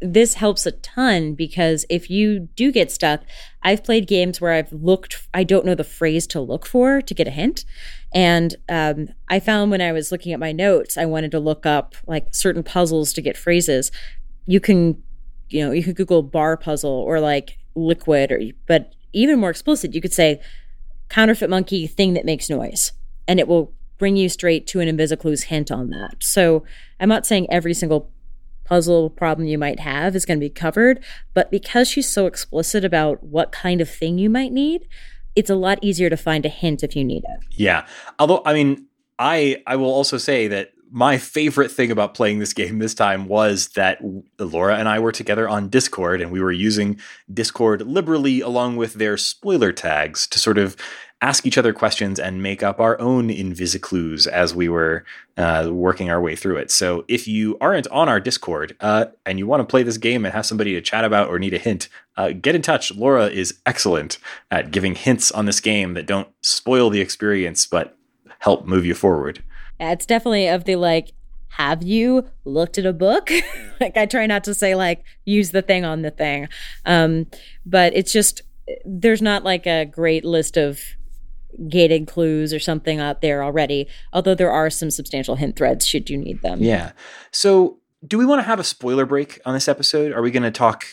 [0.00, 3.20] this helps a ton because if you do get stuck,
[3.62, 7.12] I've played games where I've looked, I don't know the phrase to look for to
[7.12, 7.66] get a hint.
[8.14, 11.66] And um, I found when I was looking at my notes, I wanted to look
[11.66, 13.92] up like certain puzzles to get phrases.
[14.46, 15.02] You can,
[15.50, 19.92] you know, you could Google bar puzzle or like liquid, or but even more explicit,
[19.92, 20.40] you could say
[21.10, 22.92] counterfeit monkey thing that makes noise,
[23.28, 26.16] and it will bring you straight to an Invisiclue's hint on that.
[26.20, 26.64] So
[27.00, 28.10] I'm not saying every single
[28.64, 31.02] puzzle problem you might have is going to be covered,
[31.34, 34.86] but because she's so explicit about what kind of thing you might need,
[35.36, 37.46] it's a lot easier to find a hint if you need it.
[37.50, 37.86] yeah
[38.18, 38.86] although i mean
[39.18, 43.26] i i will also say that my favorite thing about playing this game this time
[43.26, 44.00] was that
[44.38, 46.98] Laura and I were together on Discord and we were using
[47.32, 50.76] Discord liberally along with their spoiler tags to sort of
[51.22, 55.04] ask each other questions and make up our own Invisiclues as we were
[55.36, 56.70] uh, working our way through it.
[56.70, 60.24] So if you aren't on our Discord uh, and you want to play this game
[60.24, 62.94] and have somebody to chat about or need a hint, uh, get in touch.
[62.94, 64.18] Laura is excellent
[64.50, 67.96] at giving hints on this game that don't spoil the experience but
[68.40, 69.42] help move you forward.
[69.78, 71.12] It's definitely of the like,
[71.48, 73.30] have you looked at a book?
[73.80, 76.48] like I try not to say like use the thing on the thing.
[76.84, 77.26] Um,
[77.64, 78.42] but it's just
[78.84, 80.80] there's not like a great list of
[81.68, 86.10] gated clues or something out there already, although there are some substantial hint threads should
[86.10, 86.62] you need them.
[86.62, 86.92] Yeah.
[87.30, 90.12] So, do we want to have a spoiler break on this episode?
[90.12, 90.84] Are we going to talk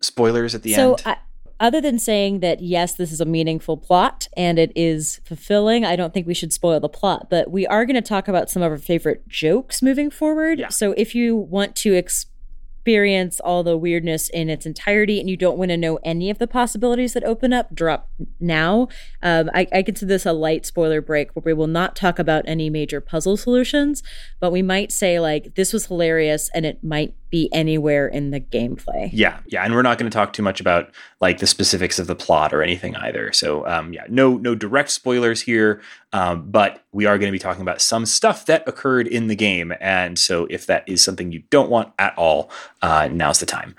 [0.00, 1.02] spoilers at the so end?
[1.06, 1.16] I,
[1.60, 5.96] other than saying that yes this is a meaningful plot and it is fulfilling i
[5.96, 8.62] don't think we should spoil the plot but we are going to talk about some
[8.62, 10.68] of our favorite jokes moving forward Yeah.
[10.68, 15.58] so if you want to experience all the weirdness in its entirety and you don't
[15.58, 18.08] want to know any of the possibilities that open up drop
[18.40, 18.88] now
[19.22, 22.44] um, I, I consider this a light spoiler break where we will not talk about
[22.46, 24.02] any major puzzle solutions
[24.40, 28.40] but we might say like this was hilarious and it might be anywhere in the
[28.40, 31.98] gameplay yeah, yeah, and we're not going to talk too much about like the specifics
[31.98, 33.32] of the plot or anything either.
[33.32, 35.80] So, um, yeah, no, no direct spoilers here,
[36.12, 39.36] um, but we are going to be talking about some stuff that occurred in the
[39.36, 42.50] game, and so if that is something you don't want at all,
[42.82, 43.74] uh, now's the time.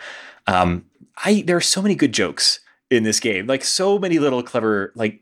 [0.48, 0.86] Um,
[1.24, 4.92] I there are so many good jokes in this game, like so many little clever
[4.96, 5.22] like.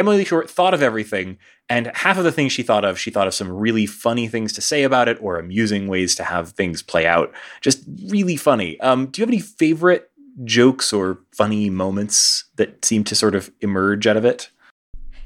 [0.00, 1.38] Emily Short thought of everything,
[1.68, 4.52] and half of the things she thought of, she thought of some really funny things
[4.54, 7.32] to say about it or amusing ways to have things play out.
[7.60, 8.80] Just really funny.
[8.80, 10.10] Um, do you have any favorite
[10.44, 14.50] jokes or funny moments that seem to sort of emerge out of it?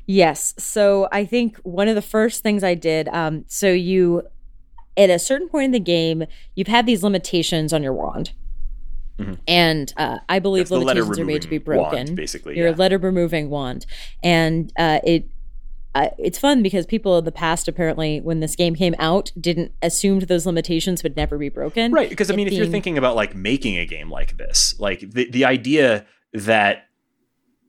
[0.07, 0.55] Yes.
[0.59, 4.22] So I think one of the first things I did, um, so you,
[4.97, 6.25] at a certain point in the game,
[6.57, 8.33] you've had these limitations on your wand.
[9.19, 9.39] Mhm.
[9.47, 12.15] And uh, I believe That's limitations are made to be removing wand, broken.
[12.15, 12.57] basically.
[12.57, 12.75] Your yeah.
[12.77, 13.87] letter removing wand.
[14.23, 15.29] And uh, it,
[15.95, 19.73] uh, it's fun because people in the past apparently, when this game came out, didn't
[19.83, 21.93] assumed those limitations would never be broken.
[21.93, 25.01] Right, because I mean, if you're thinking about like making a game like this, like
[25.01, 26.89] the the idea that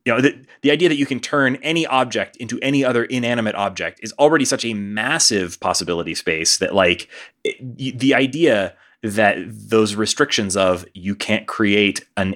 [0.05, 3.53] you know the, the idea that you can turn any object into any other inanimate
[3.53, 7.07] object is already such a massive possibility space that like
[7.43, 8.75] it, the idea
[9.13, 12.35] that those restrictions of you can't create an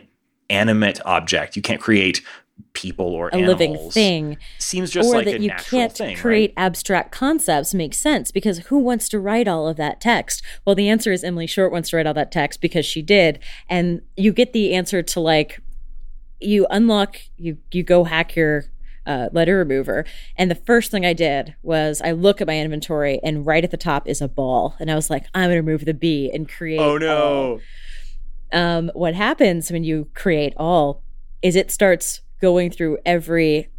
[0.50, 2.22] animate object, you can't create
[2.74, 4.38] people or A animals, living thing.
[4.58, 6.66] seems just or like that you can't thing, create right?
[6.66, 10.44] abstract concepts makes sense because who wants to write all of that text?
[10.66, 13.40] Well, the answer is Emily Short wants to write all that text because she did,
[13.70, 15.62] and you get the answer to like
[16.42, 18.66] you unlock you you go hack your
[19.10, 20.06] uh, letter remover,
[20.38, 23.72] and the first thing I did was I look at my inventory, and right at
[23.72, 26.48] the top is a ball, and I was like, I'm gonna remove the B and
[26.48, 26.80] create.
[26.80, 27.60] Oh all no!
[28.54, 31.04] um, what happens when you create all
[31.42, 33.70] is it starts going through every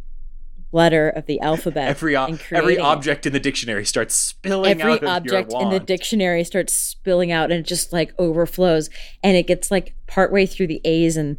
[0.73, 1.87] letter of the alphabet.
[1.89, 5.03] every o- every object in the dictionary starts spilling every out.
[5.03, 8.89] object in the dictionary starts spilling out, and it just like overflows,
[9.23, 11.37] and it gets like partway through the A's and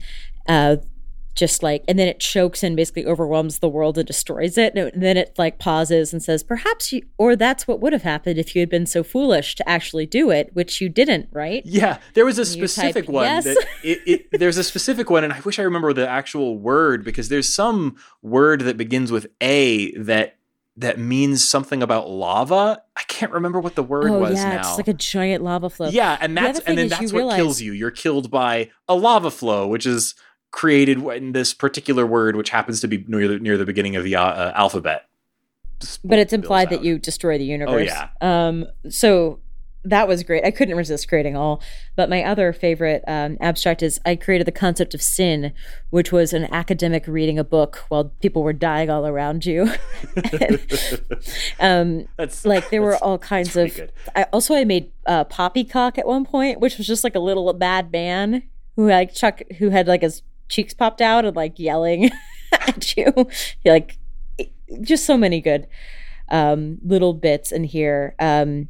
[0.49, 0.77] uh,
[1.35, 5.03] just like and then it chokes and basically overwhelms the world and destroys it and
[5.03, 8.55] then it like pauses and says perhaps you or that's what would have happened if
[8.55, 12.25] you had been so foolish to actually do it which you didn't right yeah there
[12.25, 13.45] was a specific one yes.
[13.45, 17.05] that it, it, there's a specific one and i wish i remember the actual word
[17.05, 20.37] because there's some word that begins with a that
[20.77, 22.83] that means something about lava.
[22.97, 24.61] I can't remember what the word oh, was yeah, now.
[24.61, 25.89] It's like a giant lava flow.
[25.89, 27.37] Yeah, and that's and then that's what realize...
[27.37, 27.73] kills you.
[27.73, 30.15] You're killed by a lava flow, which is
[30.53, 34.05] created in this particular word, which happens to be near the, near the beginning of
[34.05, 35.09] the uh, uh alphabet.
[36.05, 37.73] But it's implied that you destroy the universe.
[37.75, 38.09] Oh yeah.
[38.21, 38.67] Um.
[38.89, 39.41] So
[39.85, 40.45] that was great.
[40.45, 41.61] I couldn't resist creating all.
[41.97, 45.53] But my other favorite um, abstract is I created the concept of sin,
[45.91, 49.63] which was an academic reading a book while people were dying all around you.
[51.61, 53.75] um, that's like there were all kinds of.
[53.75, 53.93] Good.
[54.15, 57.53] I also I made uh, poppycock at one point, which was just like a little
[57.53, 58.45] bad man
[58.77, 62.11] who like Chuck who had like his cheeks popped out and like yelling
[62.53, 63.13] at you.
[63.65, 63.99] Like
[64.81, 65.67] just so many good
[66.31, 68.69] um, little bits in here um,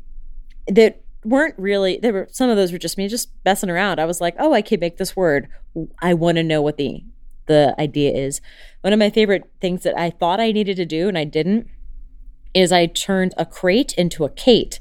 [0.66, 4.00] that weren't really there were some of those were just me just messing around.
[4.00, 5.48] I was like, "Oh, I can make this word.
[6.00, 7.04] I want to know what the
[7.46, 8.40] the idea is."
[8.80, 11.68] One of my favorite things that I thought I needed to do and I didn't
[12.54, 14.80] is I turned a crate into a cate.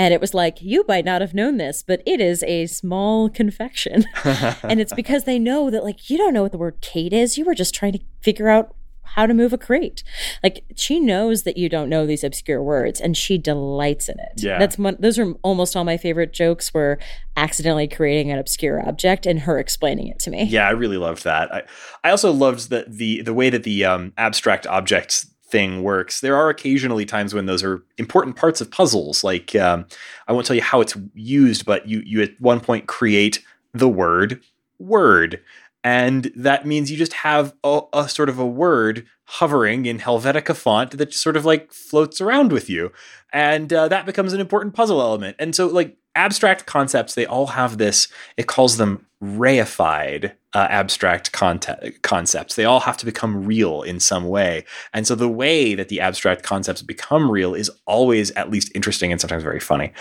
[0.00, 3.28] And it was like, you might not have known this, but it is a small
[3.28, 4.06] confection.
[4.62, 7.36] and it's because they know that, like, you don't know what the word cate is.
[7.36, 10.02] You were just trying to figure out how to move a crate.
[10.42, 14.42] Like she knows that you don't know these obscure words and she delights in it.
[14.42, 14.58] Yeah.
[14.58, 16.98] That's one those are almost all my favorite jokes were
[17.36, 20.44] accidentally creating an obscure object and her explaining it to me.
[20.44, 21.52] Yeah, I really loved that.
[21.52, 21.62] I,
[22.04, 26.20] I also loved that the the way that the um, abstract objects thing works.
[26.20, 29.24] There are occasionally times when those are important parts of puzzles.
[29.24, 29.86] Like um,
[30.28, 33.88] I won't tell you how it's used, but you you at one point create the
[33.88, 34.42] word
[34.78, 35.40] word,
[35.84, 40.56] and that means you just have a, a sort of a word hovering in Helvetica
[40.56, 42.92] font that sort of like floats around with you,
[43.32, 45.36] and uh, that becomes an important puzzle element.
[45.38, 48.08] And so like abstract concepts, they all have this.
[48.36, 52.56] It calls them reified uh, abstract conte- concepts.
[52.56, 54.64] They all have to become real in some way.
[54.92, 59.12] And so the way that the abstract concepts become real is always at least interesting
[59.12, 59.92] and sometimes very funny.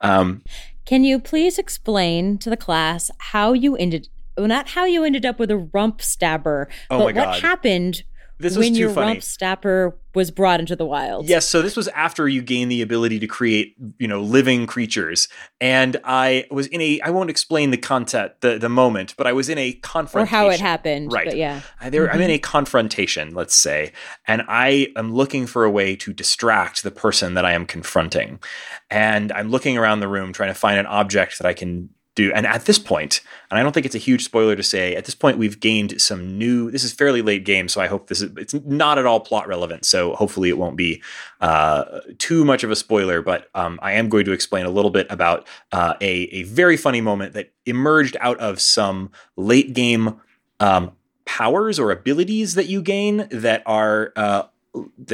[0.00, 0.42] Um,
[0.84, 5.26] Can you please explain to the class how you ended, well, not how you ended
[5.26, 8.04] up with a rump stabber, oh but what happened
[8.38, 9.12] this when your funny.
[9.12, 11.26] rump stabber was brought into the wild.
[11.26, 15.28] Yes, so this was after you gain the ability to create, you know, living creatures.
[15.60, 19.32] And I was in a I won't explain the content the the moment, but I
[19.32, 20.22] was in a confrontation.
[20.22, 21.12] Or how it happened.
[21.12, 21.26] Right.
[21.26, 21.60] But yeah.
[21.80, 22.14] I, there, mm-hmm.
[22.14, 23.92] I'm in a confrontation, let's say,
[24.26, 28.40] and I am looking for a way to distract the person that I am confronting.
[28.90, 32.32] And I'm looking around the room trying to find an object that I can do.
[32.32, 35.04] And at this point, and I don't think it's a huge spoiler to say, at
[35.04, 36.70] this point we've gained some new.
[36.72, 38.32] This is fairly late game, so I hope this is.
[38.36, 41.00] It's not at all plot relevant, so hopefully it won't be
[41.40, 43.22] uh, too much of a spoiler.
[43.22, 46.76] But um, I am going to explain a little bit about uh, a a very
[46.76, 50.20] funny moment that emerged out of some late game.
[50.58, 50.92] Um,
[51.26, 54.44] powers or abilities that you gain that are uh,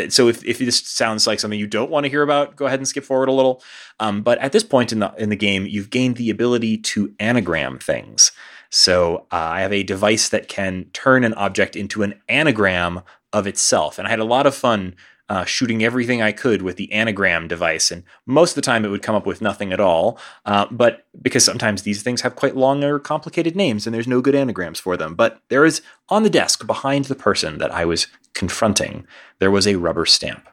[0.08, 2.78] so if, if this sounds like something you don't want to hear about, go ahead
[2.78, 3.62] and skip forward a little.
[4.00, 7.14] Um, but at this point in the in the game, you've gained the ability to
[7.18, 8.32] anagram things.
[8.70, 13.02] So uh, I have a device that can turn an object into an anagram
[13.32, 14.94] of itself, and I had a lot of fun
[15.28, 17.90] uh, shooting everything I could with the anagram device.
[17.90, 20.18] And most of the time it would come up with nothing at all.
[20.44, 24.20] Uh, but because sometimes these things have quite long or complicated names and there's no
[24.20, 25.14] good anagrams for them.
[25.14, 29.06] But there is on the desk behind the person that I was confronting,
[29.38, 30.48] there was a rubber stamp.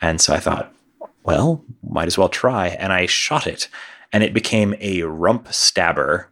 [0.00, 0.72] And so I thought,
[1.24, 2.68] well, might as well try.
[2.68, 3.68] And I shot it
[4.12, 6.30] and it became a rump stabber.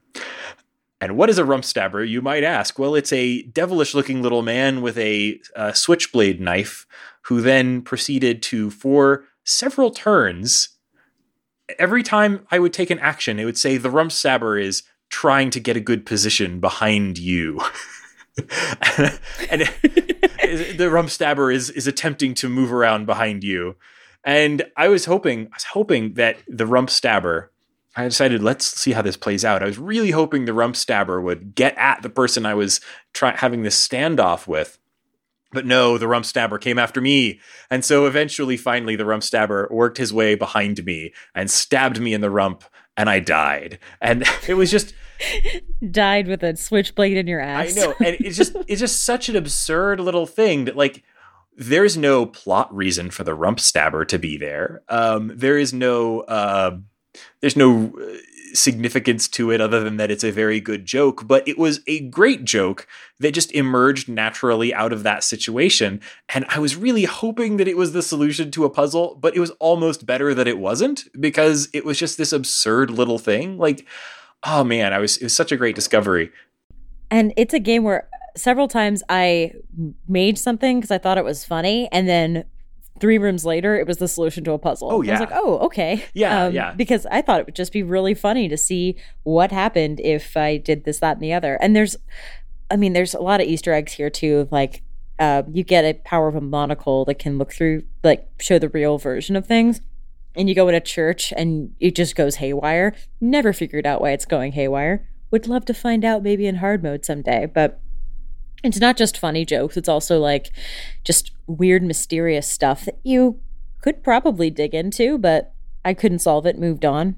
[1.01, 2.79] And what is a rump stabber, you might ask?
[2.79, 6.87] Well, it's a devilish looking little man with a, a switchblade knife
[7.23, 10.71] who then proceeded to, for several turns,
[11.79, 15.51] every time I would take an action, it would say the rump stabber is trying
[15.51, 17.61] to get a good position behind you.
[19.51, 19.69] and,
[20.77, 23.77] the rump stabber is is attempting to move around behind you.
[24.25, 27.53] And I was hoping, I was hoping that the rump stabber.
[27.97, 29.63] I decided let's see how this plays out.
[29.63, 32.81] I was really hoping the rump stabber would get at the person I was
[33.13, 34.79] try, having this standoff with,
[35.53, 37.41] but no, the rump stabber came after me.
[37.71, 42.15] And so eventually, finally, the rump stabber worked his way behind me and stabbed me
[42.15, 42.65] in the rump,
[42.97, 43.79] and I died.
[44.01, 44.95] And it was just.
[45.91, 47.77] died with a switchblade in your ass.
[47.77, 47.95] I know.
[47.99, 51.05] And it's just it's just such an absurd little thing that like
[51.57, 54.83] there's no plot reason for the rump stabber to be there.
[54.89, 56.79] Um, there is no uh,
[57.41, 58.17] there's no uh,
[58.55, 62.01] significance to it other than that it's a very good joke, but it was a
[62.09, 62.87] great joke
[63.19, 66.01] that just emerged naturally out of that situation.
[66.29, 69.41] And I was really hoping that it was the solution to a puzzle, but it
[69.41, 73.59] was almost better that it wasn't because it was just this absurd little thing.
[73.59, 73.87] Like,
[74.45, 76.31] oh man, I was it was such a great discovery.
[77.11, 79.53] And it's a game where several times I
[80.09, 82.45] made something because I thought it was funny, and then
[83.01, 84.93] three rooms later, it was the solution to a puzzle.
[84.93, 85.11] Oh yeah.
[85.11, 86.05] I was like, oh okay.
[86.15, 86.73] Yeah, um, yeah.
[86.75, 90.59] Because I thought it would just be really funny to see what happened if I
[90.59, 91.55] did this, that, and the other.
[91.61, 91.97] And there's,
[92.71, 94.47] I mean, there's a lot of Easter eggs here too.
[94.51, 94.83] Like,
[95.19, 98.69] uh, you get a power of a monocle that can look through, like, show the
[98.69, 99.81] real version of things.
[100.37, 102.95] And you go in a church and it just goes haywire.
[103.21, 105.09] Never figured out why it's going haywire.
[105.33, 107.81] Would love to find out maybe in hard mode someday, but
[108.63, 110.51] it's not just funny jokes, it's also like
[111.05, 113.41] just weird, mysterious stuff that you
[113.81, 115.55] could probably dig into, but
[115.85, 117.17] I couldn't solve it, moved on.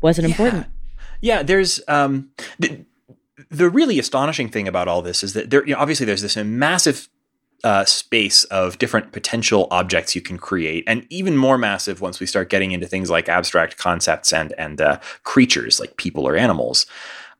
[0.00, 0.32] Wasn't yeah.
[0.32, 0.66] important.
[1.20, 2.84] Yeah, there's um the,
[3.50, 6.36] the really astonishing thing about all this is that there you know, obviously there's this
[6.36, 7.08] massive
[7.64, 12.26] uh, space of different potential objects you can create, and even more massive once we
[12.26, 16.86] start getting into things like abstract concepts and and uh, creatures like people or animals.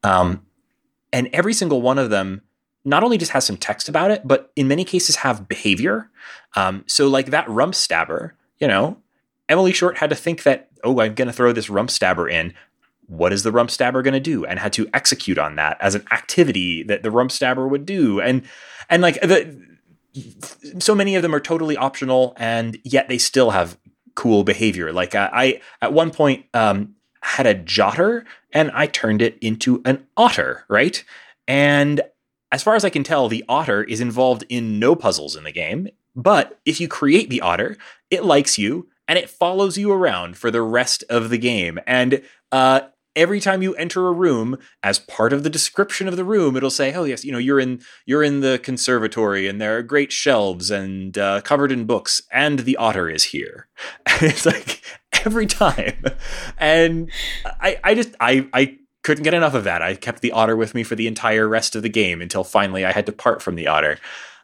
[0.02, 0.44] Um,
[1.12, 2.42] and every single one of them
[2.86, 6.08] not only just has some text about it, but in many cases have behavior.
[6.54, 8.96] Um, so, like that rump stabber, you know,
[9.48, 12.54] Emily Short had to think that, oh, I'm going to throw this rump stabber in.
[13.08, 14.44] What is the rump stabber going to do?
[14.44, 18.20] And had to execute on that as an activity that the rump stabber would do.
[18.20, 18.42] And
[18.88, 19.66] and like the
[20.78, 23.76] so many of them are totally optional, and yet they still have
[24.14, 24.92] cool behavior.
[24.92, 29.82] Like I, I at one point um, had a jotter, and I turned it into
[29.84, 31.04] an otter, right?
[31.48, 32.00] And
[32.52, 35.52] as far as I can tell, the otter is involved in no puzzles in the
[35.52, 35.88] game.
[36.14, 37.76] But if you create the otter,
[38.10, 41.78] it likes you and it follows you around for the rest of the game.
[41.86, 42.80] And uh,
[43.14, 46.70] every time you enter a room, as part of the description of the room, it'll
[46.70, 50.12] say, "Oh yes, you know you're in you're in the conservatory, and there are great
[50.12, 53.68] shelves and uh, covered in books, and the otter is here."
[54.20, 54.82] it's like
[55.24, 56.04] every time,
[56.58, 57.10] and
[57.44, 59.82] I I just I I couldn't get enough of that.
[59.82, 62.84] I kept the otter with me for the entire rest of the game until finally
[62.84, 63.98] I had to part from the otter,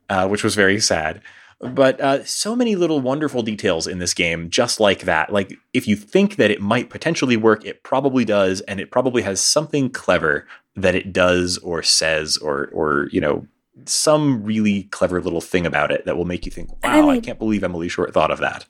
[0.08, 1.20] uh, which was very sad.
[1.58, 5.32] But uh, so many little wonderful details in this game, just like that.
[5.32, 9.22] Like, if you think that it might potentially work, it probably does, and it probably
[9.22, 10.46] has something clever
[10.76, 13.44] that it does or says or, or you know,
[13.84, 17.10] some really clever little thing about it that will make you think, wow, I, mean,
[17.10, 18.64] I can't believe Emily Short thought of that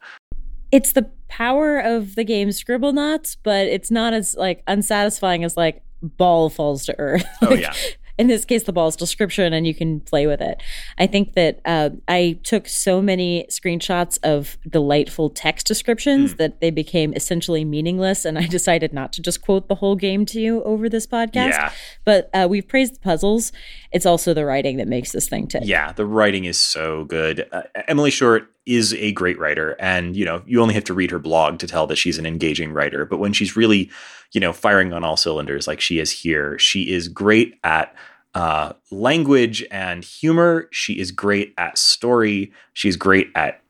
[0.73, 5.83] it's the power of the game Scribblenauts, but it's not as like unsatisfying as like
[6.03, 7.25] ball falls to earth.
[7.43, 7.73] Oh yeah
[8.19, 10.63] in this case the ball's description and you can play with it
[10.99, 16.37] i think that uh, i took so many screenshots of delightful text descriptions mm.
[16.37, 20.27] that they became essentially meaningless and i decided not to just quote the whole game
[20.27, 21.73] to you over this podcast yeah.
[22.05, 23.53] but uh, we've praised the puzzles
[23.93, 27.49] it's also the writing that makes this thing tick yeah the writing is so good
[27.53, 29.77] uh, emily short is a great writer.
[29.81, 32.27] And you know you only have to read her blog to tell that she's an
[32.27, 33.05] engaging writer.
[33.05, 33.91] But when she's really
[34.33, 37.95] you know firing on all cylinders like she is here she is great at
[38.35, 40.69] uh, language and humor.
[40.73, 42.53] She is great at story.
[42.73, 43.61] She's great at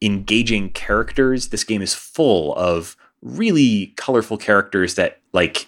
[0.00, 1.48] engaging characters.
[1.48, 5.66] This game is full of really colorful characters that like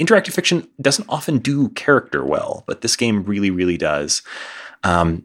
[0.00, 4.22] interactive fiction doesn't often do character well but this game really really does.
[4.82, 5.24] Um,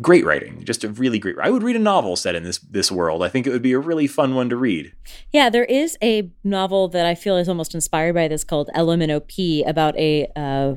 [0.00, 1.36] great writing, just a really great.
[1.40, 3.22] I would read a novel set in this this world.
[3.22, 4.92] I think it would be a really fun one to read.
[5.32, 8.96] Yeah, there is a novel that I feel is almost inspired by this called Ella
[8.96, 10.30] Minnow Pea about a.
[10.34, 10.76] Uh,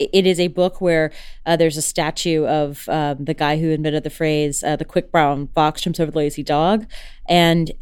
[0.00, 1.12] it is a book where
[1.46, 5.12] uh, there's a statue of um, the guy who invented the phrase uh, "the quick
[5.12, 6.86] brown fox jumps over the lazy dog,"
[7.28, 7.72] and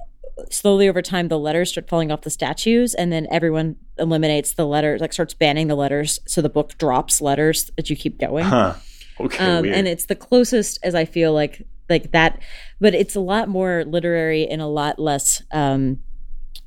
[0.50, 4.66] slowly over time the letters start falling off the statues and then everyone eliminates the
[4.66, 8.44] letters like starts banning the letters so the book drops letters as you keep going
[8.44, 8.74] huh.
[9.22, 12.40] Okay, um, and it's the closest as I feel like like that,
[12.80, 16.00] but it's a lot more literary and a lot less um,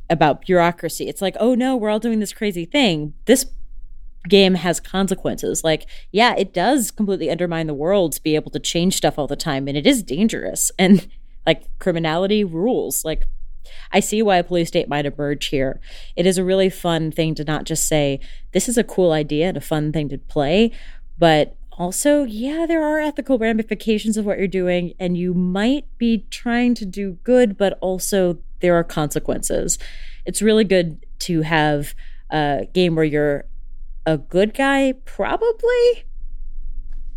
[0.09, 1.07] about bureaucracy.
[1.07, 3.13] It's like, oh no, we're all doing this crazy thing.
[3.25, 3.45] This
[4.27, 5.63] game has consequences.
[5.63, 9.27] Like, yeah, it does completely undermine the world to be able to change stuff all
[9.27, 10.71] the time, and it is dangerous.
[10.79, 11.07] And
[11.45, 13.05] like criminality rules.
[13.05, 13.27] Like,
[13.91, 15.79] I see why a police state might emerge here.
[16.15, 18.19] It is a really fun thing to not just say,
[18.51, 20.71] this is a cool idea and a fun thing to play,
[21.17, 26.25] but also, yeah, there are ethical ramifications of what you're doing, and you might be
[26.29, 29.77] trying to do good, but also there are consequences.
[30.25, 31.93] It's really good to have
[32.31, 33.45] a game where you're
[34.05, 36.05] a good guy, probably.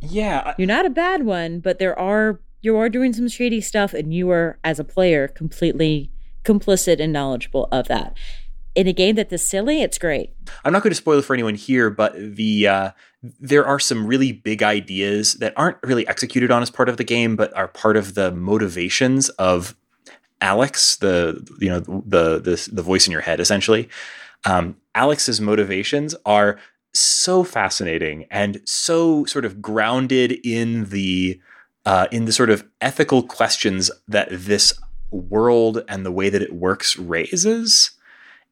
[0.01, 0.55] Yeah.
[0.59, 4.13] You're not a bad one, but there are you are doing some shady stuff and
[4.13, 6.11] you are as a player completely
[6.45, 8.17] complicit and knowledgeable of that
[8.79, 10.33] in a game that is silly, it's great.
[10.65, 12.91] I'm not going to spoil it for anyone here, but the uh,
[13.23, 17.05] there are some really big ideas that aren't really executed on as part of the
[17.05, 19.75] game, but are part of the motivations of
[20.41, 23.89] Alex, the you know the the, the voice in your head, essentially.
[24.45, 26.59] Um, Alex's motivations are
[26.95, 31.41] so fascinating and so sort of grounded in the
[31.85, 34.79] uh, in the sort of ethical questions that this
[35.11, 37.99] world and the way that it works raises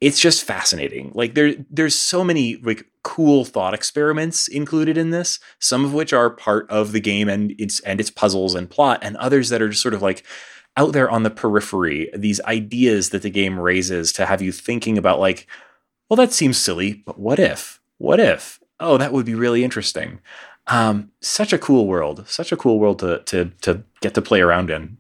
[0.01, 1.11] it's just fascinating.
[1.15, 6.13] Like there there's so many like cool thought experiments included in this, some of which
[6.13, 9.63] are part of the game and its and its puzzles and plot, and others that
[9.63, 10.25] are just sort of like
[10.77, 14.99] out there on the periphery, these ideas that the game raises to have you thinking
[14.99, 15.47] about like,
[16.11, 17.81] well, that seems silly, but what if?
[17.99, 18.59] What if?
[18.81, 20.19] Oh, that would be really interesting.
[20.67, 24.41] Um, such a cool world, such a cool world to to to get to play
[24.41, 24.99] around in.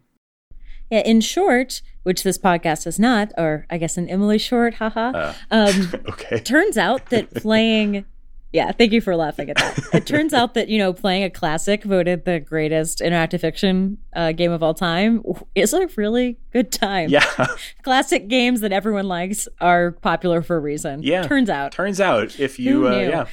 [0.91, 5.11] Yeah, in short, which this podcast is not, or I guess an Emily short, haha.
[5.11, 6.39] Uh, um, okay.
[6.39, 8.05] Turns out that playing,
[8.53, 9.78] yeah, thank you for laughing at that.
[9.93, 14.30] it turns out that you know playing a classic voted the greatest interactive fiction uh,
[14.30, 15.22] game of all time
[15.57, 17.11] is a really good time.
[17.11, 17.24] Yeah,
[17.82, 21.03] classic games that everyone likes are popular for a reason.
[21.03, 21.72] Yeah, turns out.
[21.72, 23.26] Turns out if you, uh, yeah.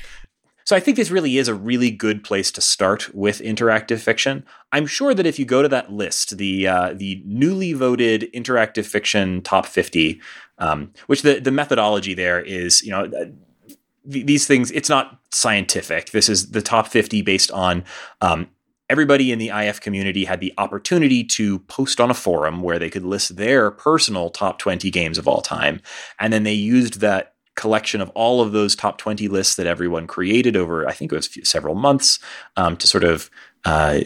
[0.65, 4.45] So I think this really is a really good place to start with interactive fiction.
[4.71, 8.85] I'm sure that if you go to that list, the uh, the newly voted interactive
[8.85, 10.21] fiction top 50,
[10.57, 13.05] um, which the the methodology there is, you know.
[13.05, 13.25] Uh,
[14.05, 16.11] these things, it's not scientific.
[16.11, 17.85] This is the top 50 based on
[18.19, 18.49] um,
[18.89, 22.89] everybody in the IF community had the opportunity to post on a forum where they
[22.89, 25.81] could list their personal top 20 games of all time.
[26.19, 30.07] And then they used that collection of all of those top 20 lists that everyone
[30.07, 32.19] created over, I think it was several months,
[32.57, 33.29] um, to sort of
[33.65, 34.01] uh,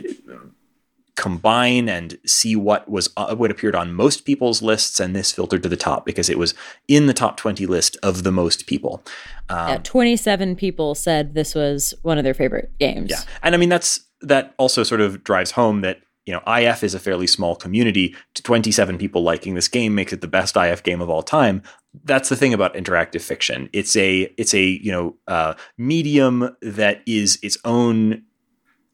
[1.15, 5.63] combine and see what was uh, what appeared on most people's lists, and this filtered
[5.63, 6.53] to the top because it was
[6.87, 9.03] in the top 20 list of the most people.
[9.49, 13.09] Um, yeah, 27 people said this was one of their favorite games.
[13.09, 16.83] Yeah, and I mean that's that also sort of drives home that you know, IF
[16.83, 18.13] is a fairly small community.
[18.35, 21.63] 27 people liking this game makes it the best IF game of all time.
[22.03, 23.69] That's the thing about interactive fiction.
[23.71, 28.23] It's a it's a you know uh, medium that is its own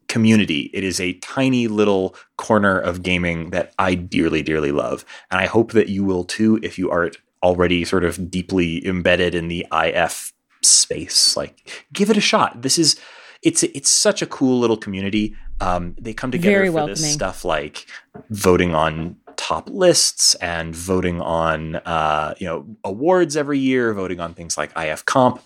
[0.06, 0.70] community.
[0.72, 5.46] It is a tiny little corner of gaming that I dearly dearly love, and I
[5.46, 9.66] hope that you will too if you aren't already sort of deeply embedded in the
[9.72, 10.32] IF
[10.62, 11.36] space.
[11.36, 12.62] Like, give it a shot.
[12.62, 12.98] This is
[13.44, 15.36] it's it's such a cool little community.
[15.60, 17.00] Um, they come together Very for welcoming.
[17.00, 17.86] this stuff like
[18.30, 24.34] voting on top lists and voting on uh, you know awards every year, voting on
[24.34, 25.42] things like IF Comp,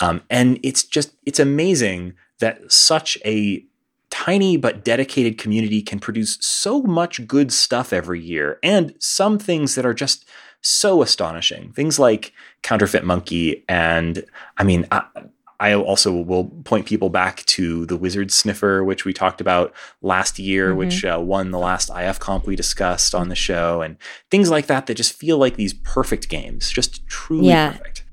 [0.00, 3.64] um, and it's just it's amazing that such a
[4.10, 9.74] tiny but dedicated community can produce so much good stuff every year, and some things
[9.74, 10.28] that are just
[10.60, 11.72] so astonishing.
[11.72, 12.32] Things like
[12.62, 14.24] Counterfeit Monkey, and
[14.58, 14.86] I mean.
[14.90, 15.02] I,
[15.62, 20.40] I also will point people back to the Wizard Sniffer, which we talked about last
[20.40, 20.78] year, mm-hmm.
[20.78, 23.96] which uh, won the last IF comp we discussed on the show, and
[24.28, 27.74] things like that that just feel like these perfect games, just truly yeah.
[27.74, 28.04] perfect.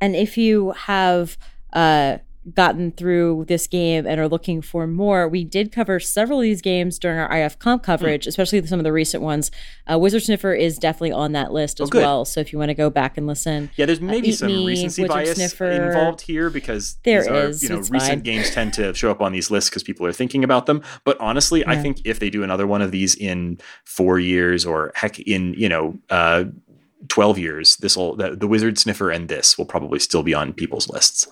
[0.00, 1.36] And if you have
[1.72, 2.18] uh,
[2.54, 6.62] gotten through this game and are looking for more, we did cover several of these
[6.62, 8.28] games during our IF comp coverage, mm.
[8.28, 9.50] especially some of the recent ones.
[9.90, 12.24] Uh, Wizard Sniffer is definitely on that list oh, as oh, well.
[12.24, 14.48] So if you want to go back and listen, yeah, there's uh, maybe uh, some
[14.48, 15.70] Me, recency Wizard bias Sniffer.
[15.70, 18.20] involved here because there is, you know, recent fine.
[18.20, 20.82] games tend to show up on these lists because people are thinking about them.
[21.04, 21.70] But honestly, yeah.
[21.70, 25.54] I think if they do another one of these in four years or heck, in
[25.54, 25.98] you know.
[26.10, 26.44] Uh,
[27.08, 30.52] 12 years this will the, the wizard sniffer and this will probably still be on
[30.52, 31.28] people's lists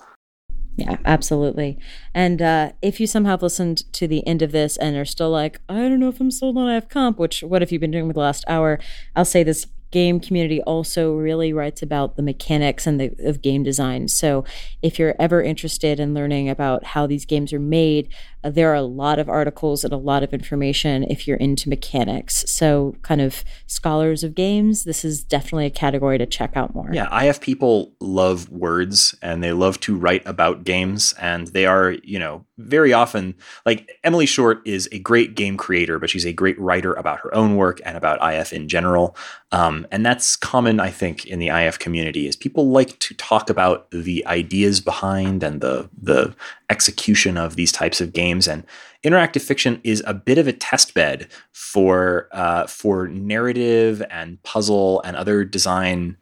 [0.75, 1.77] yeah, absolutely.
[2.13, 5.29] And uh, if you somehow have listened to the end of this and are still
[5.29, 7.91] like, I don't know if I'm sold on IF Comp, which what have you been
[7.91, 8.79] doing with the last hour?
[9.15, 13.63] I'll say this game community also really writes about the mechanics and the, of game
[13.63, 14.09] design.
[14.09, 14.43] So
[14.81, 18.09] if you're ever interested in learning about how these games are made,
[18.49, 22.45] there are a lot of articles and a lot of information if you're into mechanics.
[22.47, 26.89] So, kind of scholars of games, this is definitely a category to check out more.
[26.91, 31.13] Yeah, IF people love words and they love to write about games.
[31.19, 33.35] And they are, you know, very often
[33.65, 37.33] like Emily Short is a great game creator, but she's a great writer about her
[37.35, 39.15] own work and about IF in general.
[39.51, 43.49] Um, and that's common, I think, in the IF community is people like to talk
[43.49, 46.35] about the ideas behind and the the
[46.69, 48.34] execution of these types of games.
[48.47, 48.65] And
[49.03, 55.01] interactive fiction is a bit of a test bed for uh, for narrative and puzzle
[55.03, 56.17] and other design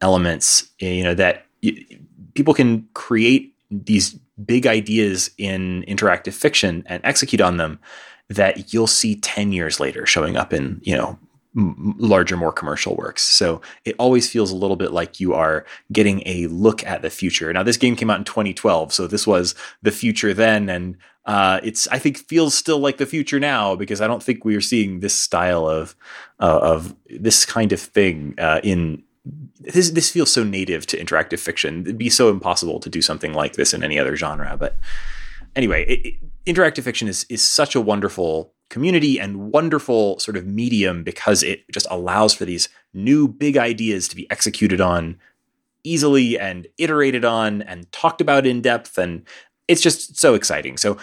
[0.00, 0.68] elements.
[0.78, 1.46] You know that
[2.34, 7.78] people can create these big ideas in interactive fiction and execute on them
[8.28, 11.18] that you'll see 10 years later showing up in, you know,
[11.54, 13.22] larger, more commercial works.
[13.22, 17.10] So it always feels a little bit like you are getting a look at the
[17.10, 17.52] future.
[17.52, 20.96] Now, this game came out in 2012, so this was the future then, and
[21.26, 24.56] uh, it's I think feels still like the future now because I don't think we
[24.56, 25.96] are seeing this style of
[26.38, 29.02] uh, of this kind of thing uh, in
[29.60, 31.82] this this feels so native to interactive fiction.
[31.82, 34.56] It'd be so impossible to do something like this in any other genre.
[34.58, 34.76] But
[35.56, 36.14] anyway, it, it,
[36.46, 41.64] interactive fiction is is such a wonderful community and wonderful sort of medium because it
[41.70, 45.18] just allows for these new big ideas to be executed on
[45.84, 49.22] easily and iterated on and talked about in depth and
[49.68, 50.76] it's just so exciting.
[50.76, 50.96] So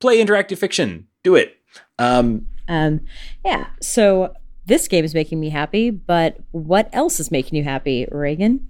[0.00, 1.56] play interactive fiction, do it.
[1.98, 3.00] Um, um
[3.44, 3.68] yeah.
[3.80, 4.34] So
[4.66, 8.68] this game is making me happy, but what else is making you happy, Reagan?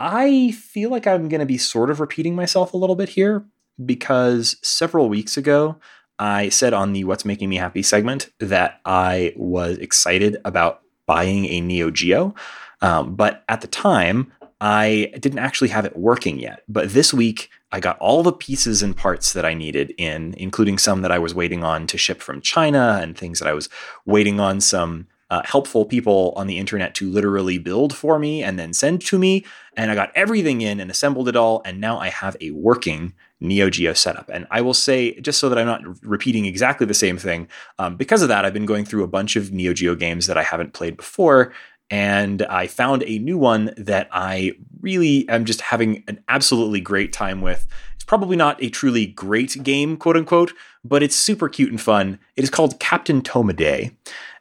[0.00, 3.44] I feel like I'm going to be sort of repeating myself a little bit here
[3.84, 5.76] because several weeks ago,
[6.18, 11.46] I said on the What's Making Me Happy segment that I was excited about buying
[11.46, 12.34] a Neo Geo.
[12.80, 16.62] Um, but at the time, I didn't actually have it working yet.
[16.68, 20.78] But this week, I got all the pieces and parts that I needed in, including
[20.78, 23.68] some that I was waiting on to ship from China and things that I was
[24.06, 28.58] waiting on some uh, helpful people on the internet to literally build for me and
[28.58, 29.44] then send to me.
[29.76, 31.60] And I got everything in and assembled it all.
[31.64, 34.30] And now I have a working Neo Geo setup.
[34.32, 37.96] And I will say, just so that I'm not repeating exactly the same thing, um,
[37.96, 40.42] because of that, I've been going through a bunch of Neo Geo games that I
[40.42, 41.52] haven't played before.
[41.90, 47.12] And I found a new one that I really am just having an absolutely great
[47.12, 47.66] time with.
[47.94, 52.18] It's probably not a truly great game, quote unquote, but it's super cute and fun.
[52.36, 53.94] It is called Captain Tomaday.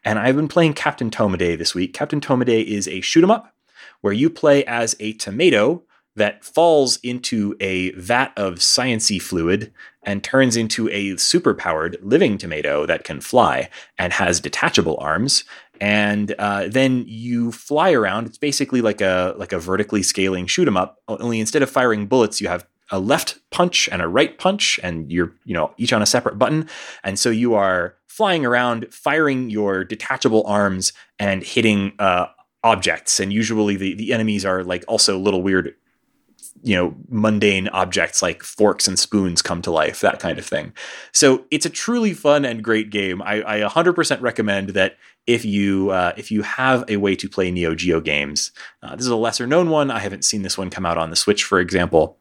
[0.06, 1.94] And I've been playing Captain Tomaday this week.
[1.94, 3.54] Captain Tomaday is a shoot 'em up
[4.02, 5.84] where you play as a tomato
[6.16, 12.86] that falls into a vat of sciency fluid and turns into a superpowered living tomato
[12.86, 15.44] that can fly and has detachable arms.
[15.82, 18.28] And uh, then you fly around.
[18.28, 21.02] It's basically like a like a vertically scaling shoot 'em up.
[21.08, 25.12] Only instead of firing bullets, you have a left punch and a right punch, and
[25.12, 26.70] you're you know each on a separate button.
[27.04, 32.28] And so you are flying around, firing your detachable arms and hitting uh,
[32.64, 33.20] objects.
[33.20, 35.74] And usually the, the enemies are like also little weird,
[36.62, 40.72] you know, mundane objects like forks and spoons come to life, that kind of thing.
[41.12, 43.22] So it's a truly fun and great game.
[43.22, 47.50] I, I 100% recommend that if you uh, if you have a way to play
[47.52, 48.52] Neo Geo games,
[48.82, 49.92] uh, this is a lesser known one.
[49.92, 52.18] I haven't seen this one come out on the Switch, for example,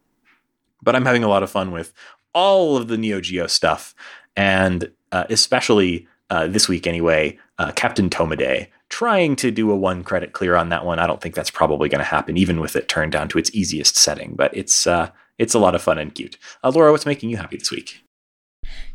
[0.83, 1.93] but I'm having a lot of fun with
[2.33, 3.95] all of the Neo Geo stuff.
[4.37, 10.05] And uh, especially uh, this week anyway, uh, Captain Tomaday trying to do a one
[10.05, 10.99] credit clear on that one.
[10.99, 13.51] I don't think that's probably going to happen, even with it turned down to its
[13.55, 14.35] easiest setting.
[14.37, 16.37] But it's uh, it's a lot of fun and cute.
[16.63, 18.05] Uh, Laura, what's making you happy this week?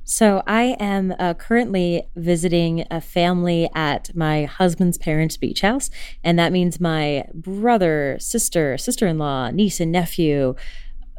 [0.03, 5.89] So I am uh, currently visiting a family at my husband's parents' beach house,
[6.23, 10.55] and that means my brother, sister, sister-in-law, niece, and nephew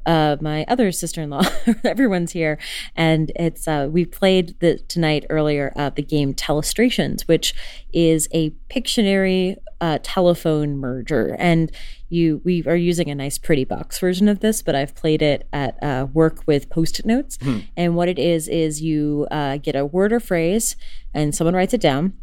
[0.09, 1.42] uh, my other sister-in-law.
[1.84, 2.59] Everyone's here,
[2.96, 7.54] and it's uh, we played the tonight earlier uh, the game Telestrations, which
[7.92, 11.70] is a Pictionary uh, telephone merger, and
[12.09, 15.46] you we are using a nice pretty box version of this, but I've played it
[15.52, 17.59] at uh, work with post-it notes, hmm.
[17.76, 20.74] and what it is is you uh, get a word or phrase,
[21.12, 22.14] and someone writes it down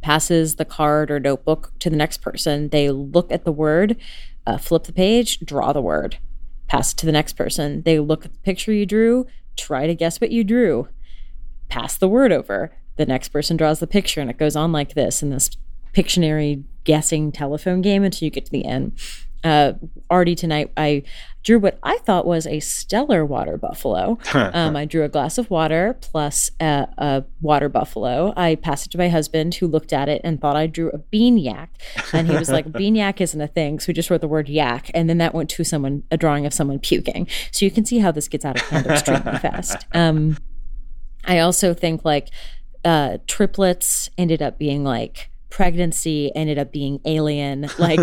[0.00, 2.68] passes the card or notebook to the next person.
[2.68, 3.96] They look at the word,
[4.46, 6.18] uh, flip the page, draw the word
[6.68, 7.82] pass it to the next person.
[7.82, 10.88] They look at the picture you drew, try to guess what you drew,
[11.68, 12.76] pass the word over.
[12.96, 15.50] The next person draws the picture, and it goes on like this in this
[15.94, 18.92] Pictionary guessing telephone game until you get to the end
[19.44, 19.72] uh,
[20.10, 21.02] already tonight I
[21.42, 24.18] drew what I thought was a stellar water buffalo.
[24.34, 28.32] um, I drew a glass of water plus a, a, water buffalo.
[28.36, 30.98] I passed it to my husband, who looked at it and thought I drew a
[30.98, 31.70] bean yak,
[32.12, 34.48] and he was like, "Bean yak isn't a thing," so we just wrote the word
[34.48, 37.26] yak, and then that went to someone a drawing of someone puking.
[37.50, 39.86] So you can see how this gets out of hand extremely fast.
[39.92, 40.36] Um,
[41.24, 42.28] I also think like
[42.84, 47.68] uh, triplets ended up being like pregnancy ended up being alien.
[47.78, 48.00] Like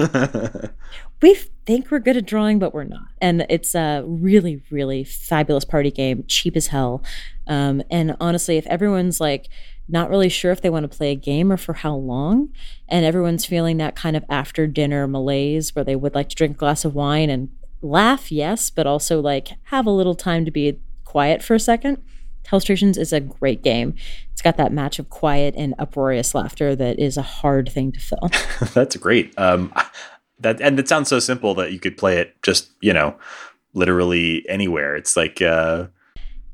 [1.22, 1.36] we
[1.66, 3.08] think we're good at drawing, but we're not.
[3.20, 7.04] And it's a really, really fabulous party game, cheap as hell.
[7.48, 9.50] Um, and honestly, if everyone's like
[9.88, 12.50] not really sure if they want to play a game or for how long,
[12.88, 16.56] and everyone's feeling that kind of after dinner malaise where they would like to drink
[16.56, 17.50] a glass of wine and
[17.82, 22.02] laugh, yes, but also like have a little time to be quiet for a second
[22.46, 23.96] Telestrations is a great game.
[24.32, 28.00] It's got that match of quiet and uproarious laughter that is a hard thing to
[28.00, 28.30] fill.
[28.74, 29.34] That's great.
[29.38, 29.74] Um,
[30.40, 33.16] that and it sounds so simple that you could play it just you know
[33.74, 34.96] literally anywhere.
[34.96, 35.88] It's like uh,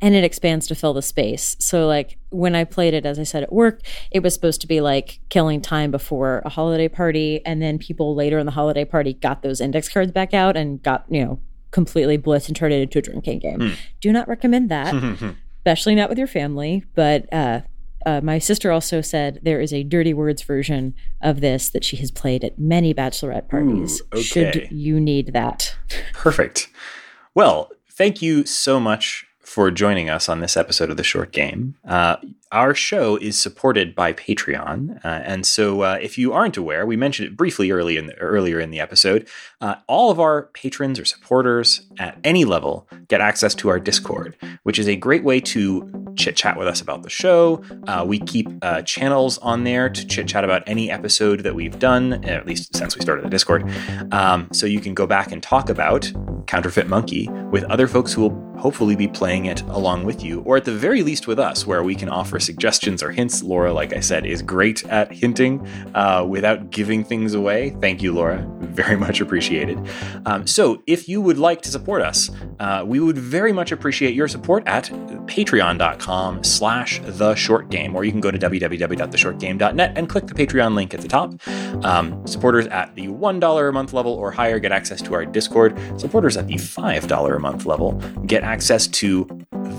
[0.01, 1.55] and it expands to fill the space.
[1.59, 4.67] So, like, when I played it, as I said at work, it was supposed to
[4.67, 7.45] be like killing time before a holiday party.
[7.45, 10.81] And then people later in the holiday party got those index cards back out and
[10.81, 11.39] got, you know,
[11.69, 13.59] completely blitzed and turned it into a drinking game.
[13.59, 13.75] Mm.
[14.01, 14.93] Do not recommend that,
[15.62, 16.84] especially not with your family.
[16.95, 17.62] But uh,
[18.05, 21.97] uh, my sister also said there is a dirty words version of this that she
[21.97, 24.01] has played at many bachelorette parties.
[24.01, 24.22] Ooh, okay.
[24.22, 25.76] Should you need that?
[26.14, 26.70] Perfect.
[27.36, 31.76] Well, thank you so much for joining us on this episode of The Short Game.
[31.86, 32.18] Uh,
[32.52, 36.97] our show is supported by Patreon, uh, and so uh, if you aren't aware, we
[36.97, 39.28] mentioned it briefly early in the, earlier in the episode.
[39.62, 44.36] Uh, all of our patrons or supporters at any level get access to our Discord,
[44.64, 47.64] which is a great way to chit chat with us about the show.
[47.88, 51.80] Uh, we keep uh, channels on there to chit chat about any episode that we've
[51.80, 53.70] done, at least since we started the Discord.
[54.12, 56.12] Um, so you can go back and talk about
[56.47, 60.58] Counterfeit Monkey with other folks who will hopefully be playing it along with you, or
[60.58, 63.43] at the very least with us, where we can offer suggestions or hints.
[63.43, 65.65] Laura, like I said, is great at hinting
[65.95, 67.75] uh, without giving things away.
[67.81, 68.45] Thank you, Laura.
[68.59, 69.79] Very much appreciated.
[70.25, 72.29] Um, so, if you would like to support us,
[72.59, 74.85] uh, we would very much appreciate your support at
[75.25, 80.75] patreon.com slash the short game, or you can go to www.theshortgame.net and click the Patreon
[80.75, 81.33] link at the top.
[81.85, 85.77] Um, supporters at the $1 a month level or higher get access to our Discord.
[85.99, 87.93] Supporters at the $5 a month level
[88.25, 89.27] get access to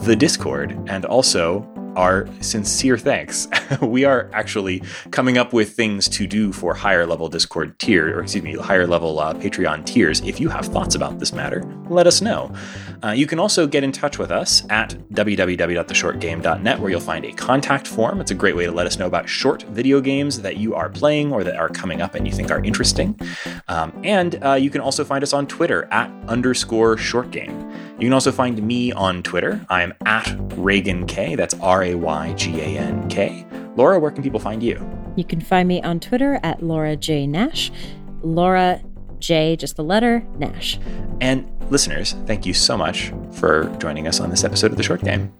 [0.04, 1.60] the Discord and also
[1.96, 3.48] our sincere thanks.
[3.82, 8.22] we are actually coming up with things to do for higher level Discord tier, or
[8.22, 10.20] excuse me, higher level uh, Patreon tiers.
[10.20, 12.54] If you have thoughts about this matter, let us know.
[13.04, 17.32] Uh, you can also get in touch with us at www.theshortgame.net, where you'll find a
[17.32, 18.20] contact form.
[18.20, 20.88] It's a great way to let us know about short video games that you are
[20.88, 23.18] playing or that are coming up and you think are interesting.
[23.68, 27.70] Um, and uh, you can also find us on Twitter at underscore short game.
[27.98, 29.64] You can also find me on Twitter.
[29.68, 30.26] I'm at
[30.56, 31.34] Raygan K.
[31.34, 33.46] That's R A Y G A N K.
[33.76, 34.80] Laura, where can people find you?
[35.16, 37.26] You can find me on Twitter at Laura J.
[37.26, 37.70] Nash.
[38.22, 38.80] Laura
[39.22, 40.78] J, just the letter, Nash.
[41.20, 45.02] And listeners, thank you so much for joining us on this episode of The Short
[45.02, 45.32] Game.